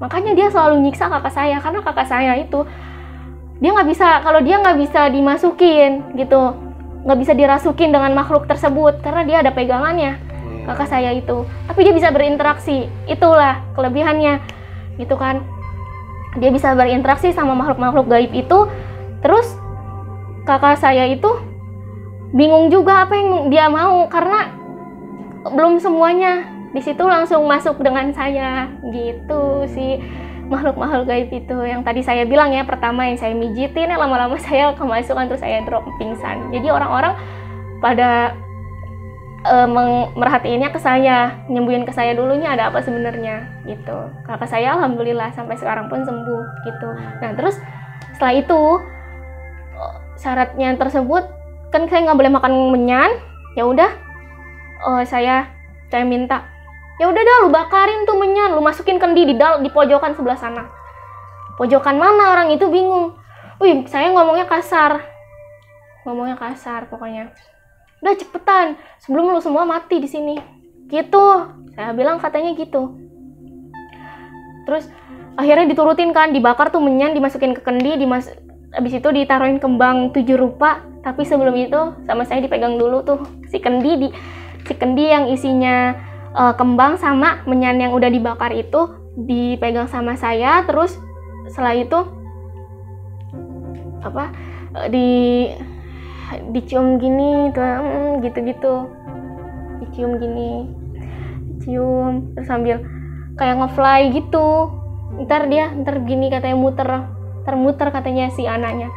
makanya 0.00 0.32
dia 0.32 0.48
selalu 0.48 0.80
nyiksa 0.88 1.12
kakak 1.12 1.32
saya 1.36 1.60
karena 1.60 1.80
kakak 1.84 2.08
saya 2.08 2.32
itu 2.40 2.64
dia 3.60 3.70
nggak 3.76 3.88
bisa 3.92 4.24
kalau 4.24 4.40
dia 4.40 4.56
nggak 4.58 4.78
bisa 4.80 5.12
dimasukin 5.12 6.16
gitu 6.16 6.56
nggak 7.04 7.18
bisa 7.20 7.32
dirasukin 7.32 7.92
dengan 7.92 8.12
makhluk 8.12 8.44
tersebut 8.44 9.00
karena 9.00 9.22
dia 9.24 9.36
ada 9.40 9.50
pegangannya 9.56 10.20
hmm. 10.20 10.68
kakak 10.68 10.88
saya 10.88 11.16
itu. 11.16 11.48
Tapi 11.64 11.80
dia 11.84 11.94
bisa 11.96 12.08
berinteraksi 12.12 12.88
itulah 13.08 13.64
kelebihannya 13.72 14.40
gitu 15.00 15.16
kan. 15.16 15.40
Dia 16.38 16.52
bisa 16.52 16.76
berinteraksi 16.76 17.32
sama 17.32 17.56
makhluk-makhluk 17.56 18.06
gaib 18.06 18.32
itu 18.36 18.68
terus 19.24 19.56
kakak 20.44 20.76
saya 20.76 21.08
itu 21.08 21.28
bingung 22.30 22.70
juga 22.70 23.08
apa 23.08 23.16
yang 23.16 23.50
dia 23.50 23.66
mau 23.66 24.06
karena 24.06 24.54
belum 25.50 25.80
semuanya 25.82 26.59
di 26.70 26.80
situ 26.82 27.02
langsung 27.02 27.46
masuk 27.46 27.78
dengan 27.82 28.10
saya. 28.14 28.70
Gitu 28.86 29.42
sih. 29.70 29.98
Makhluk-makhluk 30.50 31.06
gaib 31.06 31.30
itu 31.30 31.58
yang 31.62 31.86
tadi 31.86 32.02
saya 32.02 32.26
bilang 32.26 32.50
ya 32.50 32.66
pertama 32.66 33.06
yang 33.06 33.14
saya 33.14 33.38
mijitin 33.38 33.94
ya 33.94 33.94
lama-lama 33.94 34.34
saya 34.50 34.74
kemasukan 34.74 35.30
terus 35.30 35.42
saya 35.42 35.62
drop 35.62 35.86
pingsan. 35.98 36.50
Jadi 36.50 36.66
orang-orang 36.74 37.14
pada 37.78 38.34
uh, 39.46 39.68
merhatiinnya 40.18 40.74
ke 40.74 40.82
saya 40.82 41.38
nyembuhin 41.46 41.86
ke 41.86 41.94
saya 41.94 42.18
dulunya 42.18 42.50
ada 42.50 42.74
apa 42.74 42.82
sebenarnya 42.82 43.46
gitu. 43.62 44.10
Kakak 44.26 44.50
saya 44.50 44.74
alhamdulillah 44.74 45.30
sampai 45.32 45.54
sekarang 45.54 45.86
pun 45.86 46.02
sembuh 46.02 46.44
gitu. 46.66 46.88
Nah 47.22 47.30
terus 47.38 47.62
setelah 48.18 48.34
itu 48.36 48.60
syaratnya 50.20 50.76
tersebut 50.76 51.24
kan 51.72 51.88
saya 51.88 52.10
nggak 52.10 52.18
boleh 52.18 52.32
makan 52.36 52.52
menyan 52.74 53.10
ya 53.56 53.64
udah 53.64 53.90
uh, 54.84 55.02
saya 55.06 55.48
saya 55.88 56.04
minta 56.04 56.49
ya 57.00 57.08
udah 57.08 57.22
dah 57.24 57.36
lu 57.40 57.48
bakarin 57.48 58.04
tuh 58.04 58.20
menyan. 58.20 58.52
Lu 58.52 58.60
masukin 58.60 59.00
kendi 59.00 59.32
di 59.32 59.34
dal 59.40 59.64
di 59.64 59.72
pojokan 59.72 60.12
sebelah 60.12 60.36
sana. 60.36 60.68
Pojokan 61.56 61.96
mana? 61.96 62.36
Orang 62.36 62.52
itu 62.52 62.68
bingung. 62.68 63.16
Wih 63.56 63.88
saya 63.88 64.12
ngomongnya 64.12 64.44
kasar. 64.44 65.00
Ngomongnya 66.04 66.36
kasar 66.36 66.92
pokoknya. 66.92 67.32
Udah 68.04 68.14
cepetan. 68.20 68.76
Sebelum 69.00 69.32
lu 69.32 69.40
semua 69.40 69.64
mati 69.64 69.96
di 69.96 70.08
sini. 70.08 70.36
Gitu. 70.92 71.26
Saya 71.72 71.96
bilang 71.96 72.20
katanya 72.20 72.52
gitu. 72.52 72.92
Terus 74.68 74.84
akhirnya 75.40 75.72
diturutin 75.72 76.12
kan. 76.12 76.36
Dibakar 76.36 76.68
tuh 76.68 76.84
menyan 76.84 77.16
dimasukin 77.16 77.56
ke 77.56 77.64
kendi 77.64 77.96
dimas 77.96 78.28
abis 78.70 79.02
itu 79.02 79.08
ditaruhin 79.08 79.56
kembang 79.56 80.12
tujuh 80.12 80.36
rupa. 80.36 80.84
Tapi 81.00 81.24
sebelum 81.24 81.56
itu 81.56 81.96
sama 82.04 82.28
saya 82.28 82.44
dipegang 82.44 82.76
dulu 82.76 83.00
tuh 83.04 83.24
si 83.48 83.56
kendi 83.56 83.96
di 83.96 84.08
si 84.68 84.76
kendi 84.76 85.08
yang 85.08 85.32
isinya 85.32 85.96
uh, 86.34 86.54
kembang 86.54 86.98
sama 86.98 87.42
menyan 87.46 87.80
yang 87.80 87.92
udah 87.94 88.10
dibakar 88.10 88.54
itu 88.54 88.94
dipegang 89.18 89.90
sama 89.90 90.14
saya 90.14 90.62
terus 90.64 90.96
setelah 91.50 91.74
itu 91.74 91.98
apa 94.00 94.32
uh, 94.76 94.86
di 94.88 95.08
dicium 96.54 97.02
gini 97.02 97.50
mm, 97.50 98.22
gitu-gitu. 98.22 98.86
Dicium 99.82 100.20
gini 100.20 100.70
cium 101.60 102.32
terus 102.36 102.48
sambil 102.48 102.80
kayak 103.34 103.58
ngefly 103.58 104.14
gitu. 104.14 104.70
Ntar 105.26 105.50
dia 105.50 105.74
ntar 105.74 106.06
gini 106.06 106.30
katanya 106.30 106.56
muter 106.56 106.88
termuter 107.42 107.90
katanya 107.90 108.30
si 108.30 108.46
anaknya. 108.46 108.88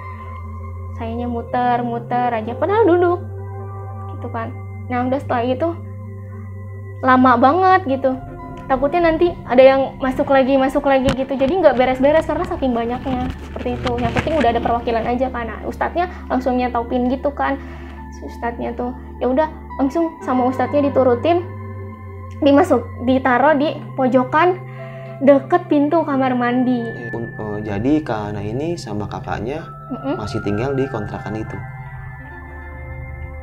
Sayanya 1.01 1.25
muter 1.25 1.81
muter 1.81 2.29
aja 2.29 2.53
padahal 2.53 2.85
duduk. 2.85 3.19
Gitu 4.15 4.27
kan. 4.29 4.53
Nah 4.87 5.09
udah 5.09 5.19
setelah 5.19 5.43
itu 5.49 5.67
lama 7.03 7.35
banget 7.35 7.99
gitu. 7.99 8.15
Takutnya 8.63 9.11
nanti 9.11 9.35
ada 9.43 9.59
yang 9.59 9.99
masuk 9.99 10.31
lagi 10.31 10.55
masuk 10.55 10.87
lagi 10.87 11.11
gitu. 11.11 11.35
Jadi 11.35 11.51
nggak 11.59 11.75
beres-beres 11.75 12.23
karena 12.23 12.47
saking 12.47 12.71
banyaknya. 12.71 13.27
Seperti 13.51 13.75
itu. 13.75 13.91
Yang 13.99 14.11
penting 14.17 14.33
udah 14.39 14.49
ada 14.55 14.61
perwakilan 14.63 15.03
aja 15.03 15.27
kan. 15.27 15.45
Nah, 15.51 15.59
ustadznya 15.67 16.07
langsung 16.31 16.55
nyetopin 16.55 17.11
gitu 17.11 17.29
kan. 17.35 17.59
Ustadznya 18.23 18.71
tuh 18.71 18.95
ya 19.19 19.27
udah 19.27 19.51
langsung 19.83 20.15
sama 20.23 20.47
ustadznya 20.47 20.87
diturutin 20.87 21.43
dimasuk 22.39 22.87
ditaruh 23.03 23.59
di 23.59 23.75
pojokan 23.99 24.55
deket 25.19 25.67
pintu 25.67 26.07
kamar 26.07 26.31
mandi. 26.31 27.11
Uh, 27.11 27.59
jadi 27.59 27.99
karena 27.99 28.39
ini 28.39 28.79
sama 28.79 29.11
kakaknya 29.11 29.67
mm 29.91 29.97
-mm. 29.99 30.15
masih 30.23 30.39
tinggal 30.39 30.71
di 30.71 30.87
kontrakan 30.87 31.35
itu? 31.35 31.57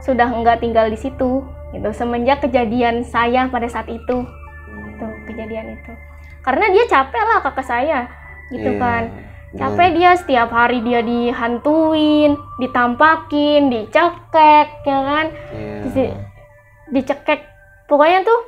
Sudah 0.01 0.33
nggak 0.33 0.65
tinggal 0.65 0.89
di 0.89 0.97
situ 0.97 1.45
gitu 1.71 1.89
semenjak 1.95 2.43
kejadian 2.43 3.07
saya 3.07 3.47
pada 3.47 3.67
saat 3.71 3.87
itu. 3.87 4.27
Itu 4.91 5.07
kejadian 5.31 5.79
itu. 5.79 5.93
Karena 6.43 6.67
dia 6.73 6.85
capek 6.91 7.23
lah 7.23 7.39
kakak 7.45 7.67
saya. 7.67 7.99
Gitu 8.51 8.71
yeah. 8.77 8.81
kan. 8.81 9.05
capek 9.51 9.99
dia 9.99 10.15
setiap 10.15 10.55
hari 10.55 10.79
dia 10.79 11.03
dihantuin 11.03 12.39
ditampakin 12.63 13.67
dicekek 13.67 14.69
ya 14.87 14.99
kan. 15.03 15.27
Yeah. 15.51 16.15
dicekek. 16.91 17.41
Pokoknya 17.91 18.23
tuh 18.23 18.41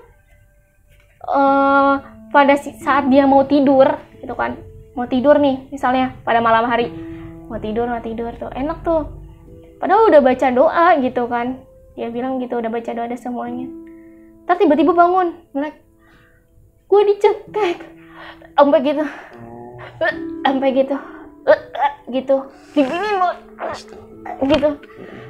uh, 1.27 1.99
pada 2.31 2.55
saat 2.59 3.11
dia 3.11 3.27
mau 3.27 3.43
tidur 3.47 3.99
gitu 4.23 4.35
kan. 4.39 4.59
Mau 4.95 5.11
tidur 5.11 5.43
nih 5.43 5.67
misalnya 5.75 6.15
pada 6.23 6.39
malam 6.39 6.71
hari. 6.71 6.91
Mau 7.51 7.59
tidur 7.59 7.91
mau 7.91 7.99
tidur 7.99 8.31
tuh 8.39 8.51
enak 8.55 8.87
tuh. 8.87 9.11
Padahal 9.83 10.07
udah 10.07 10.23
baca 10.23 10.49
doa 10.55 10.87
gitu 11.03 11.27
kan 11.27 11.59
dia 11.93 12.09
bilang 12.09 12.41
gitu 12.41 12.57
udah 12.57 12.71
baca 12.73 12.91
doa 12.97 13.05
ada 13.05 13.19
semuanya. 13.21 13.69
Tapi 14.49 14.65
tiba-tiba 14.65 14.93
bangun 14.97 15.37
melek 15.53 15.77
gue 16.89 17.01
dicekek 17.13 17.79
sampai 18.57 18.81
gitu. 18.85 19.05
Sampai 20.45 20.69
gitu. 20.77 20.97
Gitu. 22.09 22.37
Digini 22.77 23.11
gitu. 24.49 24.69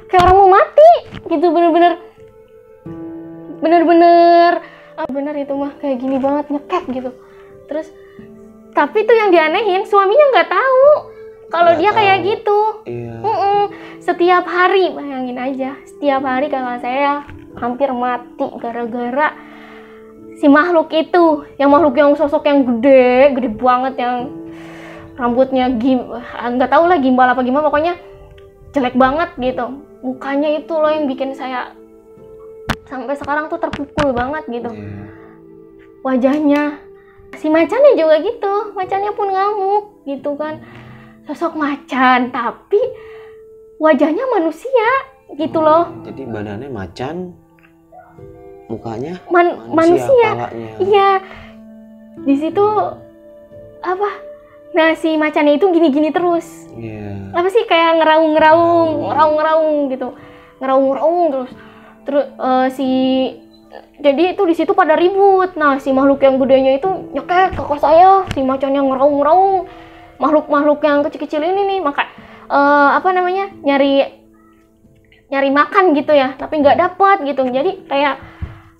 Kayak 0.07 0.23
orang 0.27 0.37
mau 0.39 0.49
mati. 0.51 0.91
Gitu 1.27 1.45
bener-bener. 1.51 1.93
Bener-bener. 3.63 4.53
Ah 4.93 5.09
bener 5.09 5.33
itu 5.39 5.53
mah 5.55 5.73
kayak 5.79 5.99
gini 5.99 6.17
banget 6.19 6.45
nyekek 6.51 6.83
gitu. 6.91 7.11
Terus 7.67 7.87
tapi 8.73 9.05
tuh 9.05 9.15
yang 9.15 9.29
dianehin 9.31 9.83
suaminya 9.87 10.25
nggak 10.35 10.49
tahu. 10.51 10.87
Kalau 11.53 11.71
dia 11.77 11.91
tahu. 11.91 11.97
kayak 12.01 12.17
gitu. 12.25 12.59
Iya. 12.87 13.13
mm 13.19 13.35
-mm 13.35 13.52
setiap 14.03 14.43
hari 14.43 14.91
bayangin 14.91 15.39
aja. 15.39 15.71
Setiap 15.87 16.21
hari 16.27 16.51
kakak 16.51 16.83
saya 16.83 17.23
hampir 17.55 17.87
mati 17.95 18.47
gara-gara 18.59 19.31
si 20.37 20.45
makhluk 20.51 20.91
itu. 20.91 21.47
Yang 21.55 21.69
makhluk 21.71 21.95
yang 21.95 22.11
sosok 22.19 22.43
yang 22.43 22.67
gede 22.67 23.39
gede 23.39 23.49
banget 23.55 23.95
yang 23.95 24.15
rambutnya 25.15 25.71
gim 25.77 26.09
ah, 26.11 26.49
nggak 26.51 26.67
tahu 26.67 26.83
lah 26.91 26.99
gimbal 26.99 27.31
apa 27.31 27.41
gimana. 27.41 27.71
Pokoknya 27.71 27.95
jelek 28.75 28.99
banget 28.99 29.31
gitu. 29.39 29.79
Mukanya 30.03 30.51
itu 30.59 30.73
loh 30.75 30.91
yang 30.91 31.07
bikin 31.07 31.31
saya 31.31 31.71
sampai 32.91 33.15
sekarang 33.15 33.47
tuh 33.47 33.57
terpukul 33.57 34.11
banget 34.11 34.43
gitu. 34.51 34.69
Iya. 34.69 35.07
wajahnya 36.03 36.83
si 37.39 37.47
macannya 37.47 37.95
juga 37.95 38.19
gitu. 38.19 38.75
Macannya 38.75 39.15
pun 39.15 39.31
ngamuk 39.31 40.03
gitu 40.03 40.35
kan. 40.35 40.59
Sosok 41.23 41.55
macan 41.55 42.35
tapi 42.35 42.83
wajahnya 43.83 44.23
manusia 44.31 44.89
gitu 45.35 45.59
loh. 45.59 45.91
Jadi 46.07 46.23
badannya 46.23 46.71
macan, 46.71 47.35
mukanya 48.71 49.19
Man- 49.27 49.59
manusia, 49.75 50.07
manusia. 50.07 50.29
palanya. 50.31 50.69
iya. 50.79 51.09
Di 52.23 52.35
situ 52.39 52.65
apa? 53.83 54.09
Nah 54.73 54.95
si 54.95 55.19
macannya 55.19 55.59
itu 55.59 55.67
gini-gini 55.67 56.15
terus. 56.15 56.71
Iya. 56.73 57.29
apa 57.33 57.49
sih 57.49 57.65
kayak 57.69 58.01
ngeraung-ngeraung 58.01 59.09
ngeraung-ngeraung 59.11 59.77
gitu. 59.91 60.07
Ngeraung-ngeraung 60.63 61.19
terus. 61.29 61.51
Terus 62.07 62.25
eh, 62.31 62.67
si 62.71 62.89
jadi 63.99 64.37
itu 64.37 64.41
di 64.47 64.55
situ 64.55 64.71
pada 64.71 64.95
ribut. 64.95 65.57
Nah 65.59 65.81
si 65.83 65.91
makhluk 65.91 66.23
yang 66.23 66.39
gedenya 66.39 66.77
itu 66.77 66.87
nyekek 67.11 67.57
ke 67.57 67.61
kos 67.67 67.83
saya 67.83 68.23
si 68.31 68.39
macannya 68.45 68.79
ngeraung-ngeraung. 68.79 69.67
Makhluk-makhluk 70.21 70.79
yang 70.85 71.03
kecil-kecil 71.03 71.41
ini 71.41 71.61
nih 71.67 71.79
maka 71.83 72.05
eh, 72.53 72.89
apa 72.93 73.09
namanya 73.09 73.49
nyari 73.65 74.21
nyari 75.33 75.49
makan 75.49 75.97
gitu 75.97 76.13
ya 76.13 76.37
tapi 76.37 76.61
nggak 76.61 76.77
dapat 76.77 77.25
gitu 77.25 77.41
jadi 77.49 77.71
kayak 77.89 78.21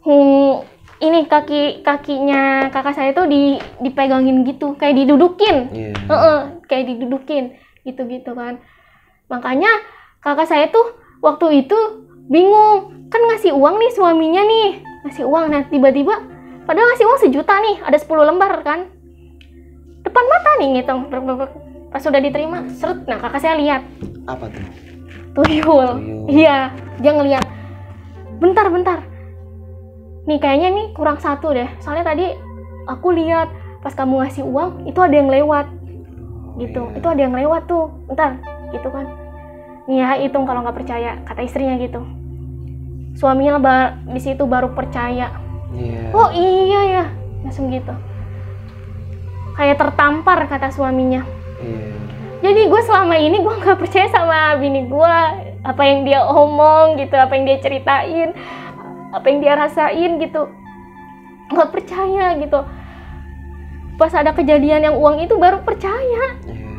hmm, 0.06 0.62
ini 1.02 1.26
kaki 1.26 1.82
kakinya 1.82 2.70
kakak 2.70 2.94
saya 2.94 3.12
tuh 3.12 3.26
di 3.26 3.58
dipegangin 3.82 4.46
gitu 4.46 4.78
kayak 4.78 5.02
didudukin 5.02 5.74
Iya. 5.74 5.92
Heeh, 5.98 6.40
kayak 6.70 6.86
didudukin 6.94 7.58
gitu-gitu 7.84 8.32
kan. 8.34 8.60
Makanya 9.28 9.70
kakak 10.24 10.48
saya 10.48 10.72
tuh 10.72 10.96
waktu 11.20 11.68
itu 11.68 11.78
bingung, 12.32 13.08
kan 13.12 13.22
ngasih 13.28 13.52
uang 13.52 13.76
nih 13.80 13.92
suaminya 13.92 14.44
nih, 14.44 14.70
ngasih 15.08 15.28
uang. 15.28 15.52
Nah 15.52 15.64
tiba-tiba, 15.68 16.16
padahal 16.64 16.88
ngasih 16.92 17.06
uang 17.08 17.20
sejuta 17.20 17.56
nih, 17.60 17.76
ada 17.84 17.98
10 18.00 18.24
lembar 18.24 18.64
kan. 18.64 18.88
Depan 20.04 20.26
mata 20.28 20.52
nih 20.60 20.68
ngitung. 20.80 21.12
Pas 21.94 22.02
sudah 22.02 22.18
diterima, 22.18 22.66
seret. 22.74 23.06
Nah 23.06 23.22
kakak 23.22 23.38
saya 23.38 23.54
lihat, 23.54 23.86
Apa 24.26 24.50
tuh? 24.50 24.66
tuyul. 25.38 25.62
Tuyul. 26.02 26.26
Iya, 26.26 26.74
dia 26.98 27.12
ngeliat. 27.14 27.46
Bentar, 28.42 28.66
bentar. 28.74 29.00
Nih 30.26 30.42
kayaknya 30.42 30.74
nih 30.74 30.86
kurang 30.98 31.22
satu 31.22 31.54
deh. 31.54 31.70
Soalnya 31.78 32.10
tadi 32.10 32.34
aku 32.90 33.14
lihat 33.14 33.54
pas 33.86 33.94
kamu 33.94 34.26
ngasih 34.26 34.42
uang 34.42 34.90
itu 34.90 34.98
ada 34.98 35.14
yang 35.14 35.30
lewat. 35.30 35.70
Gitu. 36.58 36.82
Iya. 36.82 36.98
Itu 36.98 37.08
ada 37.14 37.22
yang 37.22 37.36
lewat 37.38 37.70
tuh. 37.70 37.94
Bentar, 38.10 38.42
gitu 38.74 38.90
kan. 38.90 39.06
Nih 39.86 40.02
ya 40.02 40.18
hitung 40.18 40.50
kalau 40.50 40.66
nggak 40.66 40.82
percaya, 40.82 41.22
kata 41.30 41.46
istrinya 41.46 41.78
gitu. 41.78 42.02
Suaminya 43.14 43.62
ba- 43.62 43.94
di 44.10 44.18
situ 44.18 44.50
baru 44.50 44.74
percaya. 44.74 45.30
Iya. 45.78 46.10
Oh 46.10 46.34
iya 46.34 46.82
ya, 46.90 47.04
langsung 47.46 47.70
gitu. 47.70 47.94
Kayak 49.54 49.78
tertampar 49.78 50.50
kata 50.50 50.74
suaminya 50.74 51.22
Iya. 51.64 51.80
jadi 52.44 52.62
gue 52.68 52.82
selama 52.84 53.16
ini 53.16 53.38
gue 53.40 53.56
nggak 53.56 53.80
percaya 53.80 54.08
sama 54.12 54.60
bini 54.60 54.84
gue 54.92 55.16
apa 55.64 55.82
yang 55.88 56.04
dia 56.04 56.20
omong 56.28 57.00
gitu 57.00 57.16
apa 57.16 57.40
yang 57.40 57.48
dia 57.48 57.58
ceritain 57.64 58.36
apa 59.14 59.26
yang 59.30 59.40
dia 59.46 59.54
rasain 59.54 60.12
gitu. 60.18 60.50
Nggak 61.54 61.70
percaya 61.70 62.34
gitu. 62.42 62.60
Pas 64.02 64.10
ada 64.18 64.34
kejadian 64.34 64.90
yang 64.90 64.96
uang 64.98 65.22
itu 65.22 65.38
baru 65.38 65.62
percaya. 65.62 66.34
Iya. 66.50 66.72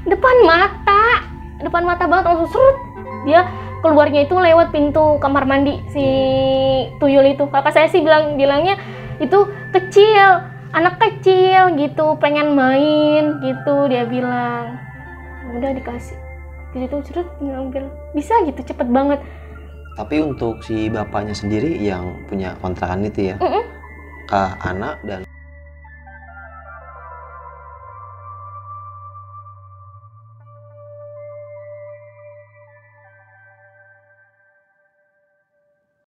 depan 0.00 0.36
mata 0.48 1.28
depan 1.60 1.84
mata 1.84 2.04
banget 2.04 2.24
langsung 2.28 2.52
serut. 2.52 2.76
Dia 3.24 3.48
keluarnya 3.80 4.28
itu 4.28 4.36
lewat 4.36 4.72
pintu 4.72 5.16
kamar 5.24 5.48
mandi 5.48 5.80
si 5.88 6.04
tuyul 7.00 7.24
itu. 7.24 7.48
Kakak 7.48 7.72
saya 7.72 7.88
sih 7.88 8.04
bilang 8.04 8.36
bilangnya 8.36 8.76
itu 9.20 9.48
kecil 9.72 10.49
anak 10.70 11.02
kecil 11.02 11.74
gitu 11.74 12.14
pengen 12.22 12.54
main 12.54 13.42
gitu 13.42 13.90
dia 13.90 14.06
bilang. 14.06 14.78
Udah 15.50 15.74
dikasih. 15.74 16.14
Di 16.70 16.86
situ 16.86 16.96
serut 17.10 17.26
ngambil. 17.42 17.90
Bisa 18.14 18.38
gitu 18.46 18.62
cepet 18.62 18.86
banget. 18.86 19.18
Tapi 19.98 20.22
untuk 20.22 20.62
si 20.62 20.86
bapaknya 20.86 21.34
sendiri 21.34 21.74
yang 21.82 22.14
punya 22.30 22.54
kontrakan 22.62 23.02
itu 23.04 23.34
ya, 23.34 23.36
Mm-mm. 23.42 23.64
ke 24.30 24.42
anak 24.62 25.02
dan 25.02 25.26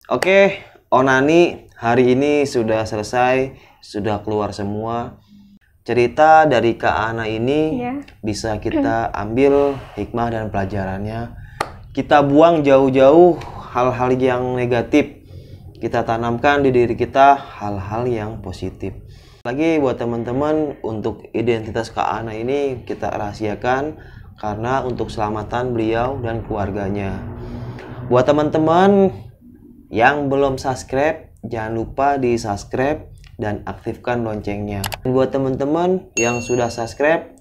Oke, 0.10 0.66
Onani 0.90 1.70
hari 1.78 2.18
ini 2.18 2.42
sudah 2.42 2.82
selesai, 2.82 3.54
sudah 3.82 4.22
keluar 4.24 4.52
semua. 4.56 5.20
Cerita 5.84 6.46
dari 6.46 6.78
Kak 6.78 6.94
Ana 6.94 7.26
ini 7.26 7.82
Iya. 7.82 8.06
bisa 8.22 8.54
kita 8.62 9.10
ambil 9.10 9.74
hikmah 9.98 10.30
dan 10.30 10.46
pelajarannya. 10.54 11.34
Kita 11.90 12.22
buang 12.22 12.62
jauh-jauh 12.62 13.42
hal-hal 13.74 14.14
yang 14.22 14.54
negatif. 14.54 15.26
Kita 15.80 16.06
tanamkan 16.06 16.62
di 16.62 16.70
diri 16.70 16.94
kita 16.94 17.34
hal-hal 17.40 18.06
yang 18.06 18.32
positif. 18.44 18.94
Lagi 19.42 19.82
buat 19.82 19.98
teman-teman 19.98 20.78
untuk 20.86 21.26
identitas 21.34 21.90
Kak 21.90 22.22
Ana 22.22 22.38
ini 22.38 22.86
kita 22.86 23.10
rahasiakan 23.10 23.98
karena 24.38 24.86
untuk 24.86 25.10
keselamatan 25.10 25.74
beliau 25.74 26.22
dan 26.22 26.46
keluarganya. 26.46 27.18
Buat 28.12 28.30
teman-teman 28.30 29.10
yang 29.90 30.30
belum 30.30 30.62
subscribe, 30.62 31.34
jangan 31.42 31.74
lupa 31.74 32.22
di 32.22 32.38
subscribe 32.38 33.09
dan 33.40 33.64
aktifkan 33.64 34.22
loncengnya. 34.22 34.84
Dan 35.02 35.16
buat 35.16 35.32
teman-teman 35.32 36.12
yang 36.20 36.44
sudah 36.44 36.68
subscribe, 36.68 37.32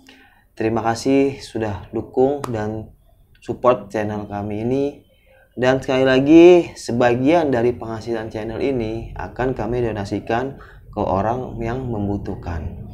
terima 0.54 0.80
kasih 0.86 1.42
sudah 1.42 1.90
dukung 1.90 2.40
dan 2.48 2.94
support 3.42 3.90
channel 3.90 4.30
kami 4.30 4.62
ini. 4.62 4.84
Dan 5.58 5.82
sekali 5.82 6.06
lagi, 6.06 6.70
sebagian 6.78 7.50
dari 7.50 7.74
penghasilan 7.74 8.30
channel 8.30 8.62
ini 8.62 9.10
akan 9.18 9.58
kami 9.58 9.82
donasikan 9.82 10.54
ke 10.94 11.02
orang 11.02 11.58
yang 11.58 11.82
membutuhkan. 11.82 12.86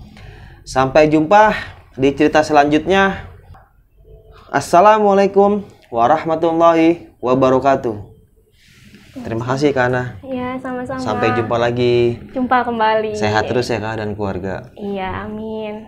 Sampai 0.65 1.13
jumpa 1.13 1.53
di 2.01 2.09
cerita 2.17 2.41
selanjutnya. 2.41 3.29
Assalamualaikum 4.49 5.61
warahmatullahi 5.93 7.13
wabarakatuh. 7.21 8.14
Terima 9.15 9.47
kasih 9.47 9.71
Kana. 9.71 10.19
ya 10.27 10.59
sama-sama 10.59 10.99
Sampai 10.99 11.31
jumpa 11.39 11.55
lagi. 11.55 12.19
jumpa 12.35 12.67
kembali 12.67 13.15
Sehat 13.15 13.47
terus 13.47 13.71
ya 13.71 13.79
Kak 13.79 14.03
dan 14.03 14.19
keluarga. 14.19 14.75
iya 14.75 15.23
amin 15.23 15.87